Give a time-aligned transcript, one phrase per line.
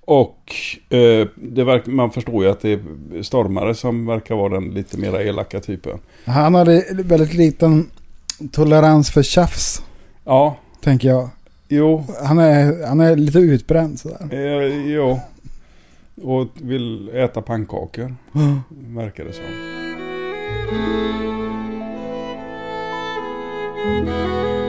[0.00, 0.54] Och
[0.90, 4.98] eh, det verk, man förstår ju att det är stormare som verkar vara den lite
[4.98, 5.98] mera elaka typen.
[6.24, 7.90] Han hade väldigt liten
[8.52, 9.82] tolerans för tjafs,
[10.24, 11.28] Ja, tänker jag.
[11.68, 14.28] jo, Han är, han är lite utbränd sådär.
[14.30, 15.20] eh, jo.
[16.22, 18.14] Och vill äta pannkakor,
[18.94, 19.44] verkar det som.
[23.84, 24.59] Sådär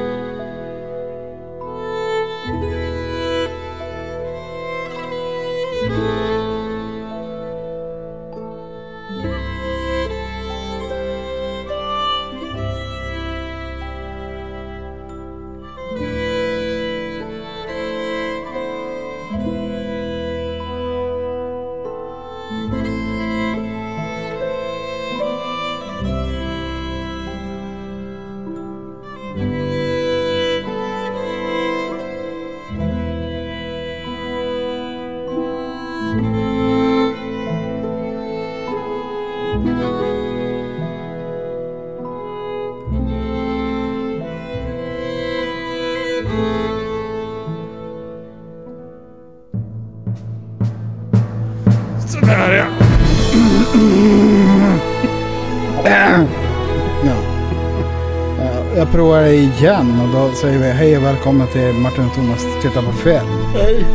[59.62, 63.28] igen och då säger vi hej och välkomna till Martin och Thomas tittar på film.
[63.54, 63.86] Hej.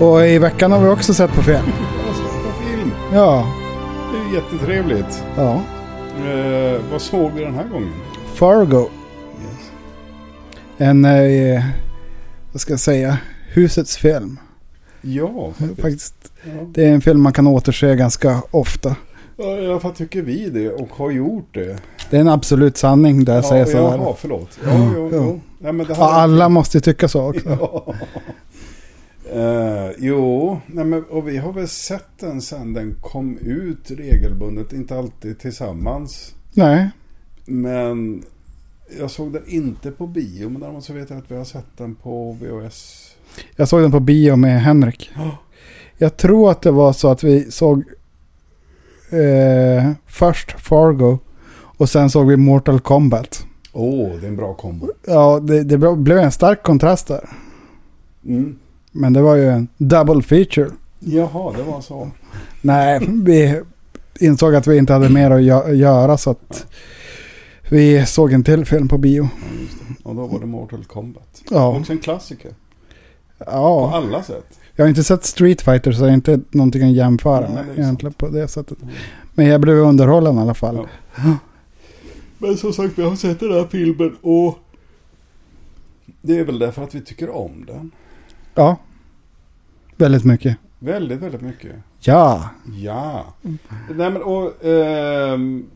[0.00, 1.72] Och i veckan har vi också sett på film.
[2.08, 2.90] Alltså, på film.
[3.12, 3.46] Ja,
[4.12, 5.24] Det är jättetrevligt.
[5.36, 5.62] ja.
[6.26, 7.92] Eh, vad såg vi den här gången?
[8.34, 8.88] Fargo.
[10.78, 11.64] En, eh,
[12.52, 13.18] vad ska jag säga,
[13.52, 14.38] husets film.
[15.02, 15.80] Ja, faktiskt.
[15.82, 16.50] Faktiskt, Ja.
[16.74, 18.96] det är en film man kan återse ganska ofta.
[19.36, 21.78] Ja, I alla fall tycker vi det och har gjort det.
[22.10, 23.96] Det är en absolut sanning där jag säger så här.
[23.98, 24.58] Jaha, förlåt.
[24.64, 25.16] Ja, jo, Ja.
[25.16, 25.40] jo.
[25.58, 27.48] Ja, men det här Ja, alla måste ju tycka så också.
[27.60, 27.94] Ja.
[29.32, 34.72] Eh, jo, nej men, och vi har väl sett den sen den kom ut regelbundet.
[34.72, 36.34] Inte alltid tillsammans.
[36.52, 36.90] Nej,
[37.46, 38.22] Men
[39.00, 40.48] jag såg den inte på bio.
[40.48, 43.10] Men däremot så vet jag att vi har sett den på VHS.
[43.56, 45.10] jag såg den på bio med Henrik.
[45.16, 45.30] Ja.
[45.98, 47.84] Jag tror att det var så att vi såg
[49.10, 51.18] eh, först Fargo
[51.78, 53.44] och sen såg vi Mortal Kombat.
[53.72, 54.88] Åh, det är en bra kombo.
[55.06, 57.28] Ja, det, det blev en stark kontrast där.
[58.26, 58.58] Mm.
[58.92, 60.70] Men det var ju en double feature.
[61.00, 62.10] Jaha, det var så.
[62.62, 63.62] Nej, vi
[64.20, 66.66] insåg att vi inte hade mer att gö- göra så att
[67.70, 69.22] vi såg en till film på bio.
[69.40, 70.08] Ja, just det.
[70.08, 71.42] Och då var det Mortal Kombat.
[71.50, 72.50] Ja, Också en klassiker.
[73.38, 73.90] På ja.
[73.94, 74.58] alla sätt.
[74.76, 77.78] jag har inte sett Street Fighter så det är inte någonting att jämföra Nej, med
[77.78, 78.82] egentligen på det sättet.
[78.82, 78.94] Mm.
[79.34, 80.76] Men jag blev underhållen i alla fall.
[81.16, 81.22] Ja.
[82.38, 84.58] Men som sagt, vi har sett den här filmen och
[86.22, 87.90] det är väl därför att vi tycker om den.
[88.54, 88.76] Ja,
[89.96, 90.56] väldigt mycket.
[90.78, 91.72] Väldigt, väldigt mycket.
[92.00, 93.24] Ja, Ja.
[93.90, 95.70] Nej men och ehm,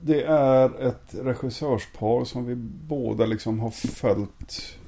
[0.00, 2.54] det är ett regissörspar som vi
[2.88, 4.78] båda liksom har följt.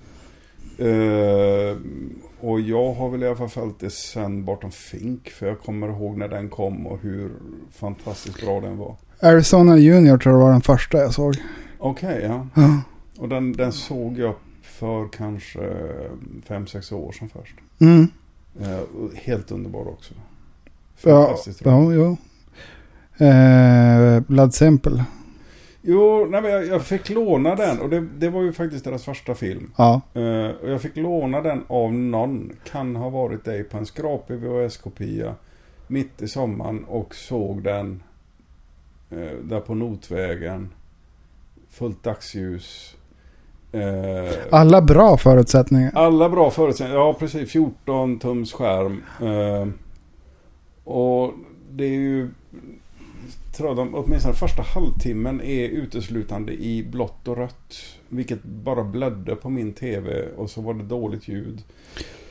[0.78, 5.28] Ehm, och jag har väl i alla fall följt det sen Barton Fink.
[5.30, 7.32] För jag kommer ihåg när den kom och hur
[7.72, 8.96] fantastiskt bra den var.
[9.20, 11.34] Arizona Junior tror jag var den första jag såg.
[11.78, 12.46] Okej, ja.
[12.54, 12.80] Ja.
[13.18, 15.60] Och den, den såg jag för kanske
[16.44, 17.54] fem sex år sedan först.
[17.80, 18.08] Mm.
[18.60, 18.78] Eh,
[19.14, 20.14] helt underbar också.
[21.02, 21.72] Ja, Fantastiskt bra.
[21.72, 22.16] ja, jo.
[23.26, 25.04] Eh, Blood Simple.
[25.82, 29.04] Jo, nej, men jag, jag fick låna den och det, det var ju faktiskt deras
[29.04, 29.70] första film.
[29.76, 32.52] Ja, Eh, och jag fick låna den av någon.
[32.70, 35.34] Kan ha varit dig på en skrapig VHS-kopia.
[35.86, 38.02] Mitt i sommaren och såg den
[39.42, 40.68] där på Notvägen.
[41.70, 42.96] Fullt dagsljus.
[43.72, 45.92] Eh, alla bra förutsättningar.
[45.94, 47.00] alla bra förutsättningar.
[47.00, 47.50] Ja, precis.
[47.50, 49.02] 14 tums skärm.
[49.20, 49.68] Eh,
[50.84, 51.32] och
[51.70, 52.30] det är ju...
[53.56, 57.74] Tror de, åtminstone första halvtimmen är uteslutande i blått och rött.
[58.08, 61.62] Vilket bara blödde på min tv och så var det dåligt ljud.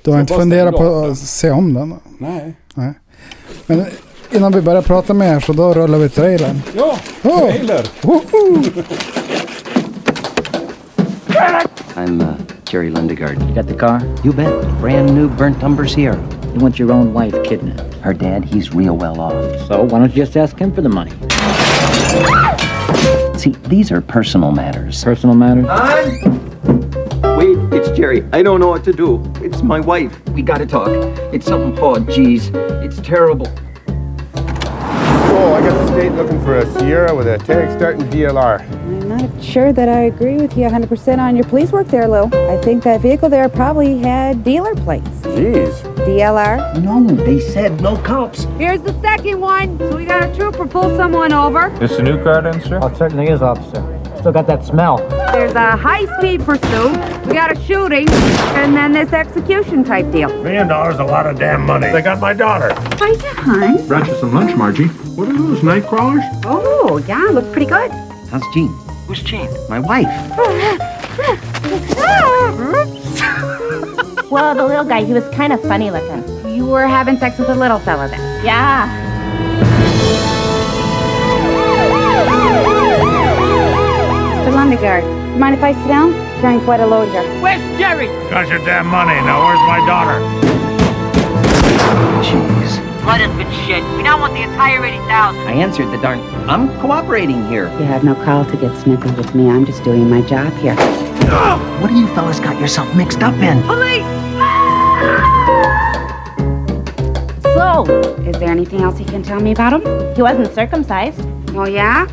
[0.02, 1.96] Du har Så inte funderat på att se om den?
[2.18, 2.54] Nej.
[3.66, 3.86] Men
[4.36, 6.62] innan vi börjar prata med er så då rullar vi trailern.
[6.76, 7.40] Ja, Oh.
[7.52, 7.88] trailer!
[8.02, 8.64] Woho!
[11.96, 12.28] I'm uh,
[12.72, 13.38] Jerry Lindegaard.
[13.42, 14.02] You got the car?
[14.24, 14.82] You bet.
[14.82, 16.18] Brand new burnt umber Sierra.
[16.54, 17.94] You want your own wife kidnapped.
[18.02, 19.68] Her dad, he's real well off.
[19.68, 21.12] So why don't you just ask him for the money?
[23.38, 25.04] See, these are personal matters.
[25.04, 25.66] Personal matters?
[27.38, 28.24] Wait, it's Jerry.
[28.34, 29.22] I don't know what to do.
[29.42, 30.12] It's my wife.
[30.34, 30.90] We gotta talk.
[31.34, 32.52] It's something hard, geez.
[32.84, 33.48] It's terrible.
[35.46, 38.62] Oh, I got the state looking for a Sierra with a tank starting VLR.
[38.62, 42.28] I'm not sure that I agree with you 100% on your police work there, Lou.
[42.50, 45.10] I think that vehicle there probably had dealer plates.
[45.36, 45.74] Jeez,
[46.06, 46.82] DLR?
[46.82, 48.46] No, they said no cops.
[48.58, 49.78] Here's the second one.
[49.80, 51.72] So we got a trooper pull someone over.
[51.78, 52.80] This a new car then, sir?
[52.82, 53.82] Oh, it certainly is, officer.
[54.24, 55.00] Still got that smell.
[55.34, 56.96] There's a high-speed pursuit.
[57.26, 58.08] We got a shooting,
[58.56, 60.30] and then this execution type deal.
[60.42, 61.92] Million dollars a lot of damn money.
[61.92, 62.70] They got my daughter.
[62.96, 63.86] Hiya, hon.
[63.86, 64.88] Brought you some lunch, Margie.
[65.18, 66.24] What are those, night crawlers?
[66.46, 67.92] Oh, yeah, look pretty good.
[68.32, 68.70] How's Jean?
[69.08, 69.50] Who's Jean?
[69.68, 70.08] My wife.
[74.32, 76.56] Well, the little guy, he was kind of funny looking.
[76.56, 78.44] You were having sex with a little fella then.
[78.44, 78.90] Yeah.
[84.74, 85.02] Mr.
[85.34, 86.14] You mind if I sit down?
[86.42, 87.22] Carrying quite a load here.
[87.42, 88.08] Where's Jerry?
[88.30, 89.14] Got your damn money.
[89.22, 90.20] Now where's my daughter?
[92.26, 92.82] Jeez.
[93.04, 93.84] Blood has been shed.
[93.98, 95.42] We now want the entire 80,000.
[95.42, 96.20] I answered the darn.
[96.50, 97.68] I'm cooperating here.
[97.78, 99.50] You have no call to get snippy with me.
[99.50, 100.76] I'm just doing my job here.
[101.82, 103.62] What do you fellas got yourself mixed up in?
[103.64, 104.04] Police!
[107.54, 107.84] So,
[108.26, 110.16] Is there anything else you can tell me about him?
[110.16, 111.22] he wasn't circumcised.
[111.56, 112.08] Oh, yeah?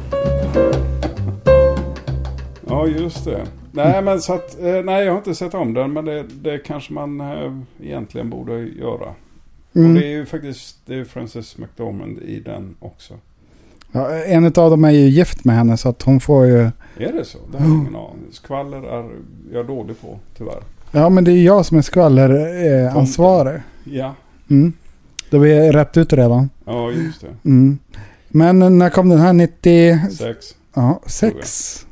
[2.71, 3.47] Ja, just det.
[3.73, 6.59] Nej, men så att, eh, nej, jag har inte sett om den, men det, det
[6.59, 7.53] kanske man eh,
[7.83, 9.09] egentligen borde göra.
[9.73, 9.95] Och Mm.
[9.95, 13.15] det är ju faktiskt det är Frances McDormand i den också.
[13.93, 16.59] Ja, en av dem är ju gift med henne så att hon får ju...
[16.97, 17.39] Är det så?
[17.53, 18.27] Det har ingen aning.
[18.33, 19.11] Skvaller är
[19.53, 20.63] jag dålig på, tyvärr.
[20.93, 22.87] Ja men det är jag som är skvalleransvarig.
[22.87, 23.61] Eh, ansvarig.
[23.85, 24.15] Ja,
[24.51, 24.73] mm.
[25.31, 26.51] Det var ju rätt ut redan.
[26.65, 27.49] ja just det.
[27.49, 27.79] Mm.
[28.29, 29.33] Men när kom den här?
[29.33, 29.99] 90...
[30.11, 30.47] Sex.
[30.75, 31.87] Ja, sex.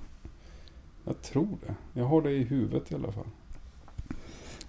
[1.09, 1.75] Jag tror det.
[2.01, 3.25] Jag har det i huvudet i alla fall.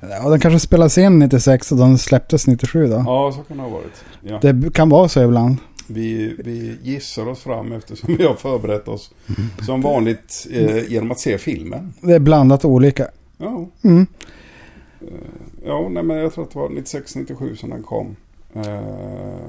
[0.02, 3.04] Ja, den kanske spelas in 96 och den släpptes 97 då.
[3.06, 4.04] Ja, så kan det ha varit.
[4.22, 4.40] Ja.
[4.42, 5.58] Det kan vara så ibland.
[5.88, 9.12] Vi, vi gissar oss fram eftersom vi har förberett oss
[9.66, 11.94] som vanligt eh, genom att se filmen.
[12.02, 13.08] Det är blandat olika.
[13.38, 14.08] Ja, Mm.
[15.66, 18.16] ja nej, men jag tror att det var 96-97 som den kom.
[18.54, 18.82] Eh,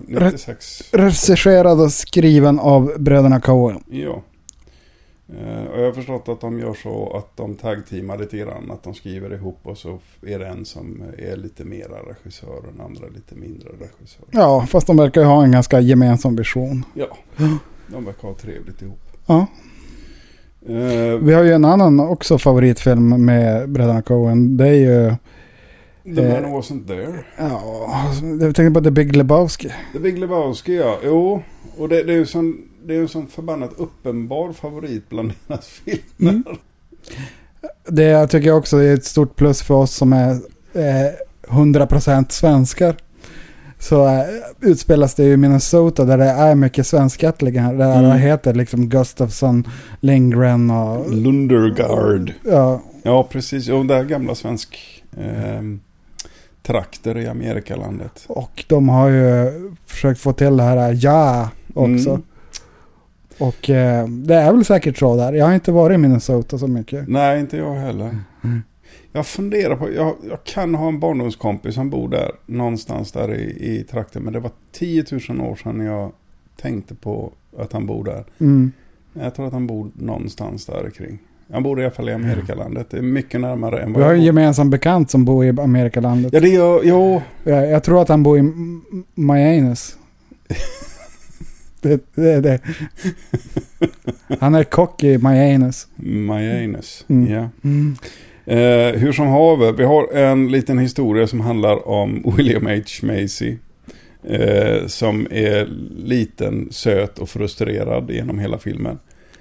[0.06, 0.82] 96.
[0.92, 3.82] Regisserad och skriven av bröderna Coen.
[3.90, 4.22] Ja.
[5.38, 8.70] Eh, och jag har förstått att de gör så att de tagteamar lite grann.
[8.70, 12.64] Att de skriver ihop och så är det en som är lite mera regissör och
[12.72, 14.24] den andra lite mindre regissör.
[14.30, 16.84] Ja, fast de verkar ju ha en ganska gemensam vision.
[16.94, 17.16] Ja,
[17.86, 19.00] de verkar ha trevligt ihop.
[19.26, 19.46] Ja.
[20.66, 24.56] Eh, Vi har ju en annan också favoritfilm med bröderna Coen.
[24.56, 25.14] Det är ju...
[26.04, 26.42] The Eh.
[26.42, 27.24] Man Wasn't There.
[27.38, 27.86] Ja,
[28.40, 29.70] jag tänker på The Big Lebowski.
[29.92, 30.98] The Big Lebowski, ja.
[31.04, 31.42] Jo,
[31.78, 32.56] och det, det är ju sån,
[32.86, 36.30] det är en sån förbannat uppenbar favorit bland deras filmer.
[36.32, 36.44] Mm.
[37.88, 40.30] Det jag tycker jag också är ett stort plus för oss som är
[40.72, 41.12] eh,
[41.48, 42.96] 100% svenskar.
[43.78, 44.24] Så eh,
[44.60, 47.74] utspelas det i Minnesota där det är mycket svenskättlingar.
[47.74, 47.98] Där Mm.
[47.98, 49.64] alla heter liksom Gustafsson,
[50.00, 51.14] Lindgren och...
[51.14, 52.32] Lundergard.
[52.44, 53.68] Ja, Ja, precis.
[53.68, 55.62] Och det är gamla svensk eh,
[56.62, 58.24] trakter i Amerikalandet.
[58.28, 59.50] och de har ju
[59.86, 62.10] försökt få till det här ja också.
[62.10, 62.22] Mm.
[63.38, 65.32] Och eh, det är väl säkert så där.
[65.32, 67.08] Jag har inte varit i Minnesota så mycket.
[67.08, 68.18] Nej, inte jag heller.
[68.44, 68.62] Mm.
[69.12, 73.74] Jag funderar på, jag, jag kan ha en barndomskompis som bor där någonstans där i,
[73.78, 74.22] i trakten.
[74.22, 76.12] Men det var 10 000 år sedan jag
[76.56, 78.24] tänkte på att han bor där.
[78.38, 78.72] Mm.
[79.12, 81.18] Jag tror att han bor någonstans där kring.
[81.52, 82.90] Han bor i alla fall i Amerikalandet.
[82.90, 84.26] Det är mycket närmare än Vi vad har jag en bor.
[84.26, 86.32] gemensam bekant som bor i Amerikalandet.
[86.32, 86.84] Ja, det gör.
[87.44, 89.96] Jag, jag tror att han bor i M- M- Mianus.
[91.80, 92.60] det, det, det.
[94.40, 95.86] Han är kock i Mianus.
[95.96, 97.04] Majanus.
[97.08, 97.32] Mm.
[97.32, 97.48] Ja.
[97.64, 97.96] Mm.
[98.46, 103.06] Eh, hur som haver, vi har en liten historia som handlar om William H.
[103.06, 103.56] Macy.
[104.28, 105.68] Eh, som är
[106.04, 108.98] liten, söt och frustrerad genom hela filmen.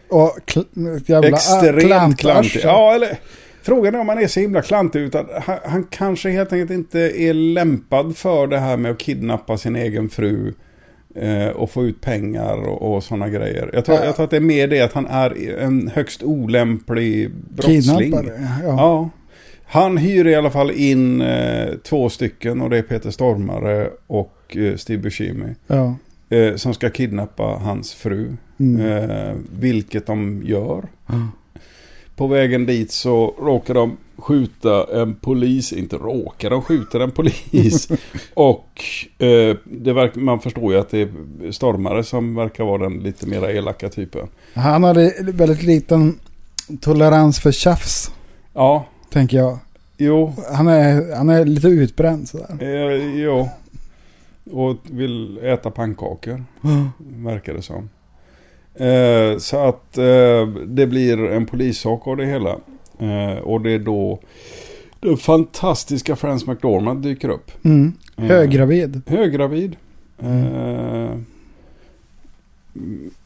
[0.09, 2.15] Och kl- jävla Extremt klantarsel.
[2.17, 2.61] klantig.
[2.63, 3.17] Ja, eller
[3.61, 4.99] frågan är om han är så himla klantig.
[4.99, 9.57] Utan han, han kanske helt enkelt inte är lämpad för det här med att kidnappa
[9.57, 10.53] sin egen fru.
[11.15, 13.69] Eh, och få ut pengar och, och sådana grejer.
[13.73, 14.05] Jag tror, Ja.
[14.05, 17.97] jag tror att det är mer det att han är en högst olämplig brottsling.
[17.99, 18.47] Kidnappare.
[18.63, 18.67] Ja.
[18.77, 19.09] Ja.
[19.65, 24.57] Han hyr i alla fall in eh, två stycken och det är Peter Stormare och
[24.57, 25.55] eh, Steve Buscemi.
[25.67, 25.95] Ja.
[26.29, 28.35] Eh, som ska kidnappa hans fru.
[28.59, 28.81] Mm.
[29.29, 30.87] Eh, vilket de gör.
[32.15, 35.73] På vägen dit så råkar de skjuta en polis.
[35.73, 37.87] Inte råkar, de skjuter en polis.
[38.33, 38.83] och
[39.17, 43.27] eh, det verk, man förstår ju att det är Stormare som verkar vara den lite
[43.27, 44.27] mera elaka typen.
[44.53, 46.19] Han hade väldigt liten
[46.81, 48.11] tolerans för tjafs,
[48.53, 49.59] Ja, tänker jag.
[49.97, 50.33] jo.
[50.51, 52.57] Han är, han är lite utbränd sådär.
[52.59, 53.49] Eh, jo.
[54.51, 56.43] Och vill äta pannkakor.
[56.97, 57.89] Verkar det som.
[58.75, 62.57] Eh, så att eh, det blir en polissak av det hela.
[62.99, 64.19] Eh, och det är då
[64.99, 67.51] den fantastiska Frans McDormand dyker upp.
[67.65, 67.93] Mm.
[68.17, 69.01] Eh, Höggravid.
[69.07, 69.75] Höggravid.
[70.19, 71.17] Eh,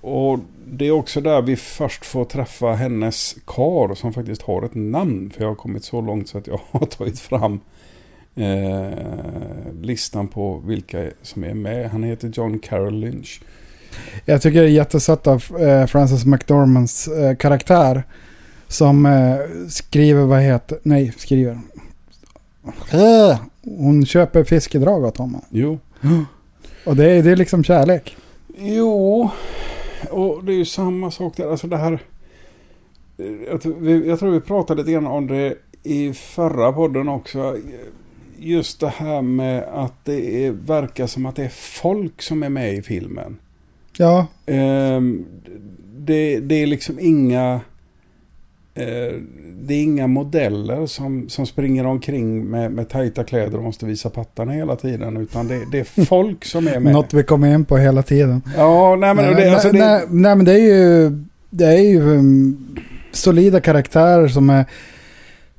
[0.02, 4.76] och det är också där vi först får träffa hennes kar som faktiskt har ett
[4.76, 5.30] namn.
[5.30, 7.60] För jag har kommit så långt så att jag har tagit fram
[8.36, 11.90] eh, listan på vilka som är med.
[11.90, 13.42] Han heter John Carroll Lynch.
[14.26, 18.04] Jag tycker det är jättesött av eh, Frances McDormands eh, karaktär.
[18.68, 19.36] Som eh,
[19.70, 21.60] skriver, vad heter, nej skriver.
[23.64, 25.42] Hon köper fiskedrag åt honom.
[25.50, 25.80] Jo.
[26.86, 28.18] Och det är, det är liksom kärlek.
[28.58, 29.30] Jo,
[30.12, 31.52] och det är ju samma sak där.
[31.52, 32.00] Alltså det här...
[33.50, 37.58] Jag, tror- vi- jag tror vi pratade lite grann om det i förra podden också.
[38.38, 41.50] Just det här med att det är, verkar som att det är
[41.82, 43.38] folk som är med i filmen.
[43.98, 45.26] Ja, Ehm,
[45.98, 47.54] det, det är liksom inga...
[48.76, 49.14] eh,
[49.62, 54.10] det är inga modeller som, som springer omkring med, med tajta kläder och måste visa
[54.10, 55.18] pattarna hela tiden.
[55.18, 56.94] Utan det, det är folk som är med.
[56.94, 58.42] något vi kommer in på hela tiden.
[58.58, 61.12] Ja, nej men det, alltså nej, det, nej, nej, men det är ju,
[61.50, 62.78] det är ju um,
[63.12, 64.66] solida karaktärer som är...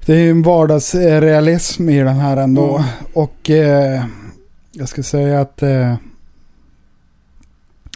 [0.06, 2.76] Det är ju en vardagsrealism i den här ändå.
[2.76, 2.88] Mm.
[3.12, 4.04] Och eh,
[4.72, 5.94] jag ska säga att eh,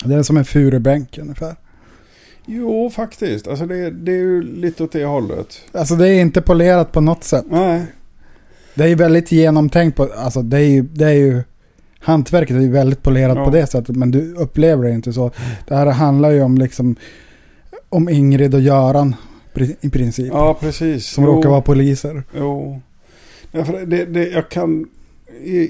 [0.04, 1.56] det är som en furubänk ungefär.
[2.46, 3.48] Jo, faktiskt.
[3.48, 5.60] Alltså det, det är ju lite åt det hållet.
[5.72, 7.44] Alltså det är inte polerat på något sätt.
[7.50, 7.82] Nej.
[8.74, 11.42] Det är ju väldigt genomtänkt på, alltså det är ju, det är ju
[12.00, 13.44] hantverket är ju väldigt polerat Ja.
[13.44, 13.96] på det sättet.
[13.96, 15.30] Men du upplever det inte så.
[15.68, 16.96] Det här handlar ju om liksom,
[17.88, 19.14] om Ingrid och Göran
[19.80, 20.28] i princip.
[20.32, 21.06] Ja, precis.
[21.06, 22.22] Som Jo, råkar vara poliser.
[22.36, 22.80] Jo.
[23.52, 24.86] Ja, för det, det, jag kan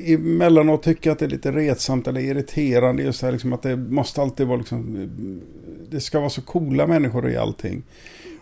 [0.06, 3.76] emellanåt tycka att det är lite retsamt eller irriterande just det här liksom att det
[3.76, 5.10] måste alltid vara liksom
[5.90, 7.82] det ska vara så coola människor i allting.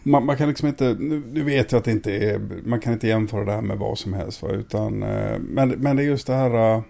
[0.03, 3.09] Man, man kan liksom inte, nu, vet jag att det inte är, man kan inte
[3.09, 6.27] jämföra det här med vad som helst va, utan, eh, men, men det är just
[6.27, 6.83] det här eh,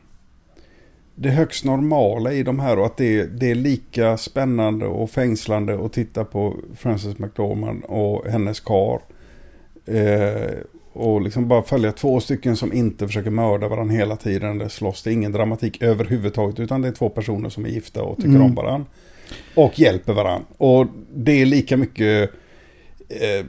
[1.14, 5.85] det högst normala i de här och att det, det är lika spännande och fängslande
[5.85, 9.00] att titta på Frances McDormand och hennes kar.
[9.87, 10.50] Eh,
[10.97, 14.59] och liksom bara följa två stycken som inte försöker mörda varandra hela tiden.
[14.59, 15.03] Det slåss.
[15.03, 16.61] Det är ingen dramatik överhuvudtaget.
[16.61, 18.43] Utan det är två personer som är gifta och tycker Mm.
[18.43, 18.87] om varandra.
[19.55, 20.47] Och hjälper varandra.
[20.59, 22.31] Och det är lika mycket...
[23.09, 23.47] Eh,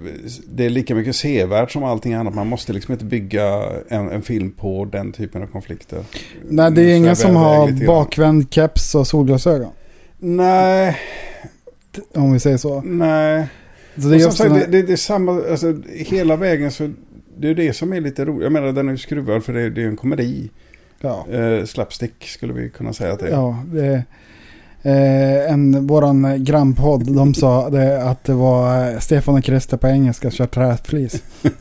[0.50, 2.36] det är lika mycket sevärt som allting annat.
[2.36, 6.00] Man måste liksom inte bygga en, en film på den typen av konflikter.
[6.50, 9.72] Nej, det är ingen som har bakvänd keps och solglasögon.
[10.20, 10.98] Nej,
[12.14, 12.82] Om vi säger så.
[12.82, 13.48] nej.
[13.96, 16.92] så det är Och som sagt, det, det, det är samma, alltså hela vägen så
[17.40, 18.44] det är det som är lite roligt.
[18.44, 20.50] Jag menar den är ju skruvad för det, det är en komedi.
[21.02, 23.32] ja, Eh, slapstick skulle vi kunna säga att det är.
[23.32, 24.04] ja, det är,
[25.46, 29.88] eh, en, våran grannpodd, de sa det, att det var eh, Stefan och Christer på
[29.88, 31.24] engelska kör träflis.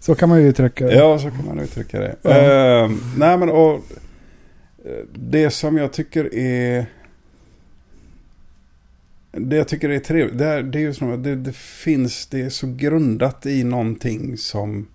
[0.00, 0.94] så kan man ju uttrycka det.
[0.94, 2.16] Ja, så kan man uttrycka det.
[2.22, 2.30] Ja.
[2.30, 3.74] Eh, nej men och
[4.84, 6.86] eh, det som jag tycker är
[9.32, 12.26] det jag tycker är trevligt, det, är, det är ju som att det, det finns,
[12.26, 14.86] det är så grundat i någonting som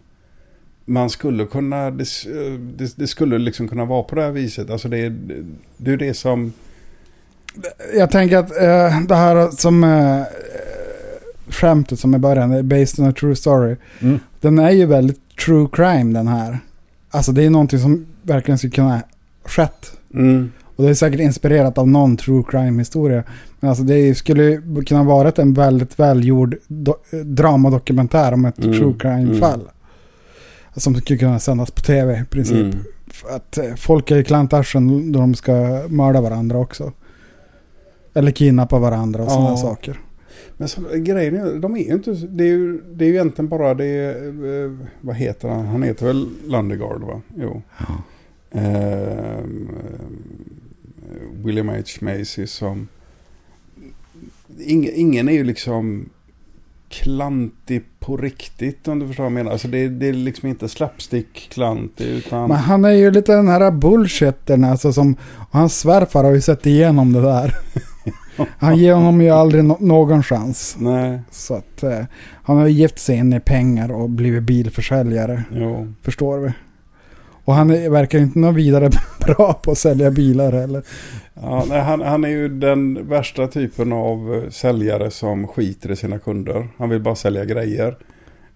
[0.86, 2.08] man skulle kunna, det,
[2.77, 4.70] det, det skulle liksom kunna vara på det här viset.
[4.70, 5.15] Alltså det är
[5.77, 6.54] det, är det som,
[7.96, 10.24] Jag tänker att eh, det här som eh,
[11.48, 13.75] skämtet som är början, är based on a true story.
[14.00, 14.20] Mm.
[14.42, 16.60] Den är ju väldigt true crime den här.
[17.10, 19.01] Alltså det är någonting som verkligen skulle kunna
[19.44, 19.98] skett.
[20.13, 23.24] mm, Och det är säkert inspirerat av någon true crime historia.
[23.66, 28.94] Men alltså det skulle kunna vara en väldigt välgjord do- dramadokumentär om ett Mm, true
[29.00, 29.70] crime fall.
[30.76, 32.58] Som skulle kunna sändas på tv i princip.
[32.58, 32.76] mm.
[33.30, 36.92] Att eh, folk är ju klantarschen då de ska mörda varandra också.
[38.14, 39.58] Eller kidnappa varandra och sådana Ja.
[39.58, 40.00] saker.
[40.58, 43.50] Men så, grejen är, de är ju inte, det är ju, det är ju egentligen
[43.50, 45.66] bara det, eh, vad heter han?
[45.66, 47.22] Han heter väl Landegard va?
[47.38, 47.62] Jo.
[48.52, 49.70] Ehm,
[51.44, 51.76] William H.
[52.02, 52.88] Macy som,
[54.60, 56.10] ing, ingen är ju liksom
[56.90, 59.52] klantig på riktigt om du förstår vad jag menar.
[59.52, 62.48] Alltså det, det är liksom inte slapstick-klantig utan...
[62.48, 66.42] Men han är ju lite den här bullshitten alltså som, och hans svärfar har ju
[66.42, 67.56] sett igenom det där.
[68.58, 70.76] Han ger honom ju aldrig no- någon chans.
[70.80, 72.00] Nej, Så att eh,
[72.44, 75.44] han har ju gift sig in i pengar och blivit bilförsäljare.
[75.52, 75.94] jo.
[76.02, 76.52] Förstår vi.
[77.46, 78.90] Och han är, verkar inte något vidare
[79.25, 80.84] bra på att sälja bilar heller.
[81.34, 85.96] Ja, nej, han, han är ju den värsta typen av eh, säljare som skiter i
[85.96, 86.68] sina kunder.
[86.78, 87.98] Han vill bara sälja grejer.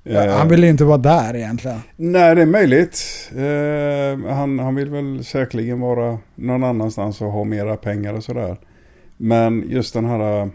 [0.04, 1.80] Eh, Han vill ju inte vara där egentligen.
[1.96, 3.00] Nej, det är möjligt.
[3.36, 8.58] Eh, han, han vill väl säkerligen vara någon annanstans och ha mera pengar och sådär.
[9.18, 10.48] Men just den här eh,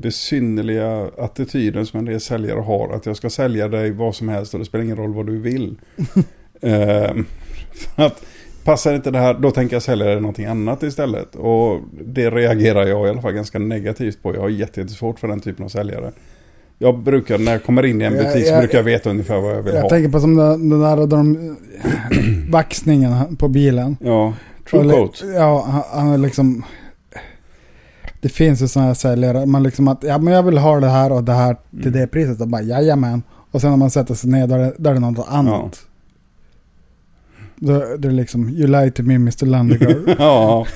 [0.00, 2.92] besynnerliga attityden som en del säljare har.
[2.94, 5.38] Att jag ska sälja dig vad som helst och det spelar ingen roll vad du
[5.38, 5.76] vill.
[6.60, 7.12] Eh,
[7.74, 8.22] för att
[8.64, 11.34] passar inte det här, då tänker jag sälja någonting annat istället.
[11.34, 14.34] Och det reagerar jag i alla fall ganska negativt på.
[14.34, 16.12] Jag har jätte- jättesvårt för den typen av säljare.
[16.78, 19.10] Jag brukar, när jag kommer in i en Jag- butik så jag- brukar jag veta
[19.10, 19.88] ungefär vad jag vill Jag ha.
[19.88, 21.56] tänker på som den, den där de,
[22.50, 23.96] vaxningen på bilen.
[24.00, 24.34] Ja,
[24.70, 25.26] true quote.
[25.26, 26.64] Ja, han, han är liksom...
[28.24, 29.46] Det finns ju sådana säljare.
[29.46, 31.92] Man liksom att, ja men jag vill ha det här och det här till Mm.
[32.00, 32.40] det priset.
[32.40, 33.22] Och bara jajamän.
[33.50, 35.80] Och sen när man sätter sig ner då är det, då är det något annat.
[37.56, 39.46] Då, då är det liksom, you lie to me Mr.
[39.46, 40.16] Lundegaard.
[40.18, 40.66] ja.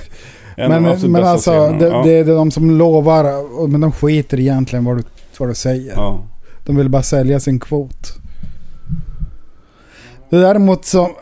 [0.57, 2.03] Men men alltså, det, ja.
[2.05, 3.25] det är de som lovar,
[3.61, 5.03] och- men de skiter egentligen vad du,
[5.39, 5.93] vad du säger.
[5.97, 6.25] Ja.
[6.67, 8.09] De vill bara sälja sin kvot.
[10.31, 11.11] Det däremot så...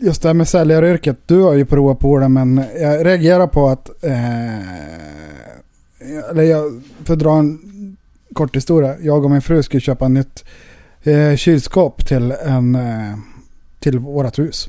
[0.00, 1.18] Just det här med säljaryrket.
[1.26, 4.04] Du har ju provat på det men jag reagerar på att...
[4.04, 4.58] Eh,
[6.30, 7.58] eller jag, för att dra en
[8.32, 8.96] kort historia.
[9.00, 10.44] Jag och min fru skulle köpa ett nytt
[11.02, 13.18] eh, kylskåp till, en, eh,
[13.78, 14.68] till vårat hus.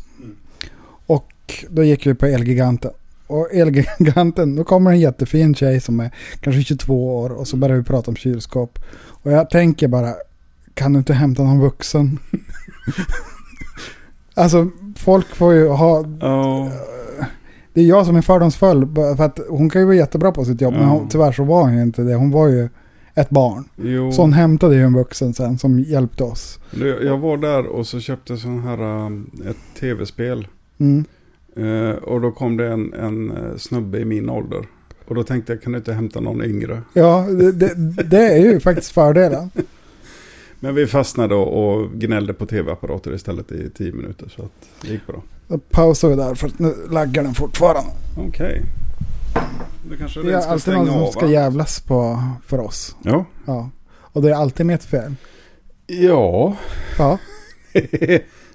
[1.06, 1.34] Och
[1.70, 2.92] då gick vi på Elgiganten.
[3.28, 7.78] Och Elgiganten, då kommer en jättefin tjej som är kanske 22 år och så börjar
[7.78, 8.80] vi prata om kylskåp.
[9.08, 10.14] Och jag tänker bara,
[10.74, 12.20] kan du inte hämta någon vuxen?
[14.40, 16.70] alltså folk får ju ha, Ja.
[17.74, 18.88] det är jag som är fördomsfull.
[18.96, 20.88] För att hon kan ju vara jättebra på sitt jobb men Ja.
[20.90, 22.16] hon, tyvärr så var hon ju inte det.
[22.16, 22.70] Hon var ju
[23.16, 23.64] ett barn.
[23.76, 24.12] Jo.
[24.12, 26.60] Så hon hämtade ju en vuxen sen som hjälpte oss.
[27.04, 30.48] Jag var där och så köpte sån här um, ett tv-spel.
[30.78, 31.06] Mm.
[31.56, 34.66] Eh, och då kom det en, en eh, snubbe i min ålder.
[35.08, 36.82] Och då tänkte jag, kan du inte hämta någon yngre?
[36.94, 39.50] Ja, det, det, det är ju faktiskt fördelen.
[40.60, 44.34] Men vi fastnade och, gnällde på tv-apparater istället i tio minuter.
[44.36, 44.52] Så att
[44.82, 45.24] det gick bra.
[45.48, 47.92] Då pausar vi där för att nu laggar den fortfarande.
[48.18, 48.62] Okej.
[49.90, 52.96] Det kanske Det det är alltid någon som av ska jävlas på, för oss.
[53.04, 53.26] Ja.
[53.46, 53.70] Ja.
[53.98, 55.16] Och det är alltid mitt fel.
[55.88, 56.56] Ja.
[56.98, 57.18] Ja.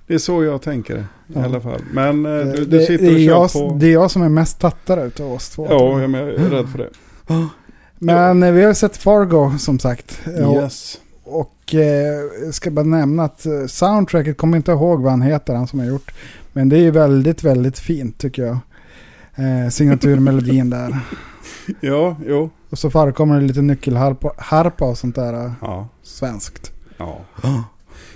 [0.06, 1.44] det är så jag tänker i Ja.
[1.44, 1.80] alla fall.
[1.92, 3.74] Men eh, du, du det, sitter det, och jag, kör på...
[3.74, 5.66] det är jag som är mest tattare utav oss två.
[5.70, 6.90] Ja, jag är rädd för det.
[7.98, 10.20] Men eh, vi har sett Fargo som sagt.
[10.26, 11.00] Yes.
[11.24, 15.66] Och eh, ska bara nämna att eh, soundtracket, kommer inte ihåg vad han heter, han
[15.66, 16.14] som har gjort.
[16.52, 18.58] Men det är ju väldigt, väldigt fint tycker jag.
[19.34, 20.98] Eh, signaturmelodin där.
[21.80, 22.50] Ja, jo.
[22.70, 25.88] Och så förekommer det lite nyckelharpa harpa och sånt där eh, Ja.
[26.02, 26.72] svenskt.
[26.96, 27.20] Ja.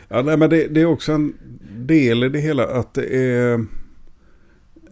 [0.08, 1.32] Ja, nej, men det, det är också en
[1.76, 3.54] del i det hela att det är...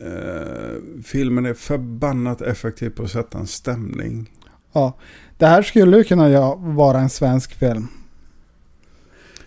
[0.01, 4.31] Eh, filmen är förbannat effektiv på att sätta en stämning.
[4.73, 4.93] Ja,
[5.39, 7.89] det här skulle ju kunna vara en svensk film.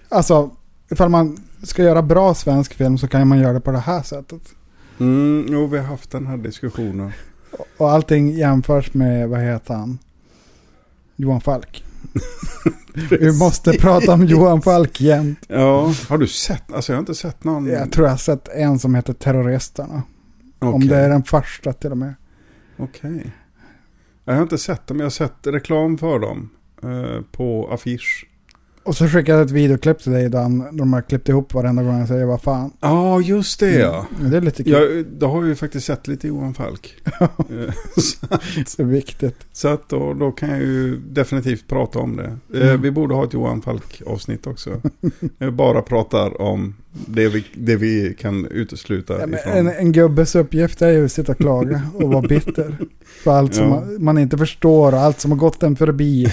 [0.10, 0.52] Alltså,
[0.92, 4.02] ifall man ska göra bra svensk film så kan man göra det på det här
[4.02, 4.42] sättet.
[5.00, 7.12] Mm, jo, vi har haft den här diskussionen.
[7.78, 10.00] Och allting jämförs med, vad heter han?
[11.16, 11.84] Johan Falk.
[13.10, 15.36] Vi måste prata om Johan Falk igen.
[15.48, 16.72] Ja, har du sett?
[16.72, 17.66] Alltså jag har inte sett någon.
[17.66, 20.04] Jag tror jag har sett en som heter Terroristerna.
[20.60, 20.88] Om Okej.
[20.88, 22.14] det är den första till och med.
[22.78, 23.32] Okej.
[24.26, 26.50] Jag har inte sett dem, jag har sett reklam för dem.
[26.84, 28.26] Eh, på affisch.
[28.84, 31.84] Och så skickade jag ett videoklipp till dig där han- de har klippt ihop varenda
[31.84, 32.72] gång jag säger vad fan.
[32.80, 34.06] Ja, just det ja.
[34.20, 34.74] Mm, Det är lite kul.
[34.74, 36.96] Jag, då har vi ju faktiskt sett lite Johan Falk.
[37.20, 38.42] Eh, så att,
[38.78, 39.36] Det är viktigt.
[39.54, 42.38] så att då, då kan jag ju definitivt prata om det.
[42.60, 42.82] Eh, Mm.
[42.82, 44.82] Vi borde ha ett Johan Falk-avsnitt också.
[45.38, 49.54] Vi bara pratar om det vi, det vi kan utesluta Ja, ifrån.
[49.54, 52.78] en, en gubbes uppgift är ju att sitta och klaga och vara bitter.
[53.24, 53.70] För allt som Ja.
[53.70, 56.28] man, man inte förstår och allt som har gått en förbi.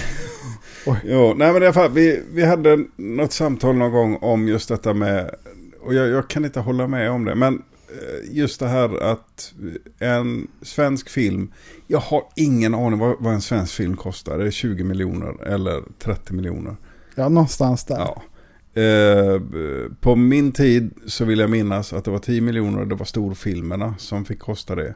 [1.03, 4.69] Jo, nej men i alla fall, vi, vi hade något samtal någon gång om just
[4.69, 5.35] detta med,
[5.81, 7.53] och jag, jag kan inte hålla med om det, men
[7.89, 9.53] eh, just det här att
[9.99, 11.51] en svensk film,
[11.87, 15.83] jag har ingen aning vad, vad en svensk film kostar, är det 20 miljoner eller
[15.99, 16.75] 30 miljoner?
[17.15, 17.95] Ja, någonstans där.
[17.95, 18.21] Ja.
[18.81, 19.41] Eh,
[20.01, 23.05] på min tid så vill jag minnas att det var 10 miljoner och det var
[23.05, 24.95] storfilmerna som fick kosta det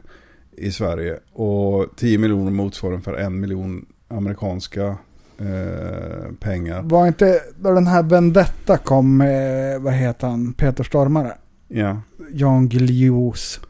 [0.56, 1.18] i Sverige.
[1.32, 4.96] Och 10 miljoner motsvarar för en miljon amerikanska
[5.42, 6.82] eh, pengar.
[6.82, 11.32] Var inte då den här Vendetta kom med, vad heter han, Peter Stormare?
[11.68, 12.00] Ja,
[12.32, 13.60] Jan Guillous.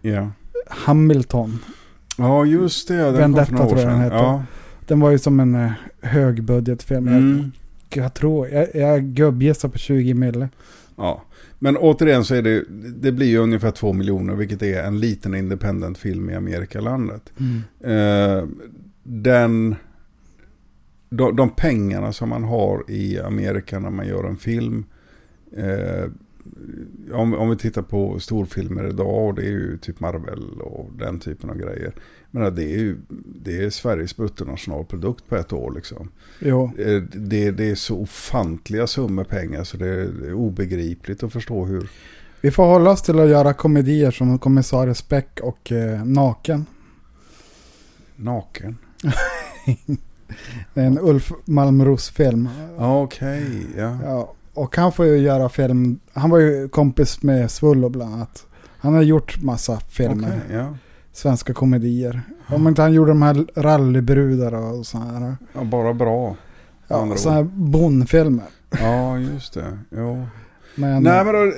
[0.00, 0.30] ja.
[0.68, 1.58] Hamilton.
[2.18, 2.94] Ja, just det.
[2.96, 4.16] Den Vendetta kom för några år tror jag den heter.
[4.16, 4.44] Ja.
[4.86, 7.08] Den var ju som en eh, högbudgetfilm.
[7.08, 7.52] Mm.
[7.88, 10.48] Jag, jag tror, jag, jag gubbgissar på 20 mille.
[10.96, 11.22] ja.
[11.62, 12.64] Men återigen så är det,
[13.00, 17.32] det blir ju ungefär 2 miljoner, vilket är en liten independent film i Amerikalandet.
[17.84, 18.44] Eh,
[19.02, 19.76] den,
[21.10, 24.84] de, de pengarna som man har i Amerika när man gör en film.
[25.56, 26.10] Eh,
[27.12, 31.18] om, om vi tittar på storfilmer idag och det är ju typ Marvel och den
[31.18, 31.94] typen av grejer.
[32.30, 32.96] Men det är ju
[33.42, 36.08] det är Sveriges bruttonationalprodukt på ett år liksom.
[36.38, 36.72] Jo.
[36.78, 41.32] Eh, Det, det är så ofantliga summor pengar så det är, det är obegripligt att
[41.32, 41.90] förstå hur.
[42.40, 46.66] Vi får hålla oss till att göra komedier som Kommissarie Speck och eh, Naken.
[48.16, 48.76] Naken.
[50.74, 52.48] Det är en Ulf Malmros-film.
[52.78, 53.98] Okej, ja.
[54.04, 56.00] Ja, och han får ju göra film.
[56.12, 58.46] Han var ju kompis med Svullo bland annat.
[58.78, 60.40] Han har gjort massa filmer.
[60.46, 60.76] Okej, ja.
[61.12, 62.22] Svenska komedier.
[62.46, 65.36] Om inte han gjorde de här rallybrudar och sådana här.
[65.52, 66.36] ja, bara bra.
[66.88, 68.44] Ja, sådana här Bondfilmer.
[68.70, 69.78] Ja, just det.
[69.90, 70.26] Jo.
[70.74, 71.52] Men, Nej, men, då,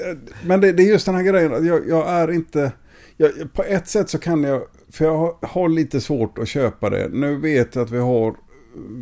[0.44, 1.66] men det, det är just den här grejen.
[1.66, 2.72] Jag, jag är inte...
[3.16, 4.62] Jag, på ett sätt så kan jag...
[4.90, 7.08] För jag har, har lite svårt att köpa det.
[7.12, 8.34] Nu vet jag att vi har...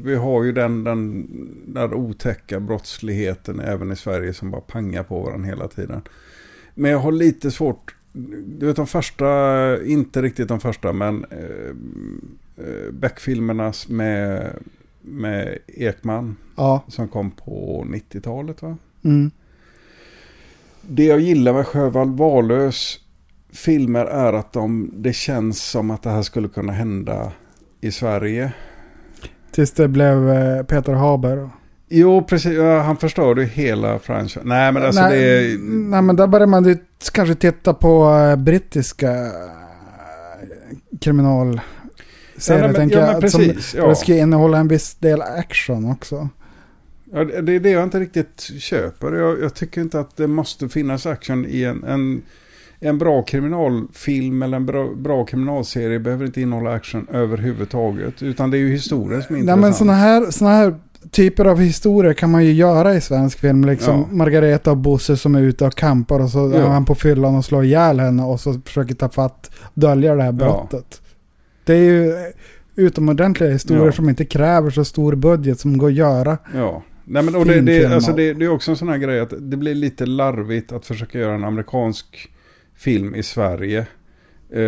[0.04, 1.28] Vi har ju den, den
[1.66, 6.02] där otäcka brottsligheten även i Sverige som bara pangar på varandra hela tiden.
[6.74, 7.94] Men jag har lite svårt...
[8.46, 9.26] Du vet de första,
[9.84, 11.70] inte riktigt de första, men eh,
[12.66, 14.52] eh, Beck-filmerna med,
[15.00, 16.84] med Ekman ja.
[16.88, 18.76] som kom på 90-talet va?
[19.04, 19.30] Mm.
[20.82, 23.00] Det jag gillar med Sjöwall Wahlöös
[23.52, 27.32] filmer är att de, det känns som att det här skulle kunna hända
[27.80, 28.52] i Sverige.
[29.50, 31.50] Tills det blev eh, Peter Haber.
[31.88, 32.58] Jo, precis.
[32.58, 34.40] Han förstörde ju hela franchise.
[34.44, 35.58] Nej, men alltså nej, det är...
[35.58, 36.76] nej, men där börjar man ju
[37.12, 39.30] kanske titta på eh, brittiska eh,
[41.00, 41.62] kriminalserier.
[42.68, 43.24] Ja, tänker ja, jag.
[43.24, 43.88] att som- precis, ja.
[43.88, 46.28] Det ska innehålla en viss del action också.
[47.12, 49.12] Ja, det det är det jag inte riktigt köper.
[49.12, 51.84] Jag, jag tycker inte att det måste finnas action i en...
[51.84, 52.22] en
[52.80, 58.22] en bra kriminalfilm eller en bra, bra kriminalserie behöver inte innehålla action överhuvudtaget.
[58.22, 59.60] Utan det är ju historien som är Nej, intressant.
[59.60, 60.74] men sådana här, såna här
[61.10, 63.64] typer av historier kan man ju göra i svensk film.
[63.64, 64.16] Liksom Ja.
[64.16, 66.58] Margareta och Bosse som är ute och kampar och så Ja.
[66.58, 70.22] är han på fyllan och slår ihjäl henne och så försöker ta fatt, dölja det
[70.22, 71.02] här brottet.
[71.64, 72.14] Det är ju
[72.76, 73.92] utomordentliga historier Ja.
[73.92, 76.38] som inte kräver så stor budget som går att göra.
[76.54, 76.82] Ja.
[77.04, 79.32] Nej, men, och det, det, alltså det, det är också en sån här grej att
[79.38, 82.30] det blir lite larvigt att försöka göra en amerikansk
[82.80, 83.86] film i Sverige.
[84.52, 84.62] Eh,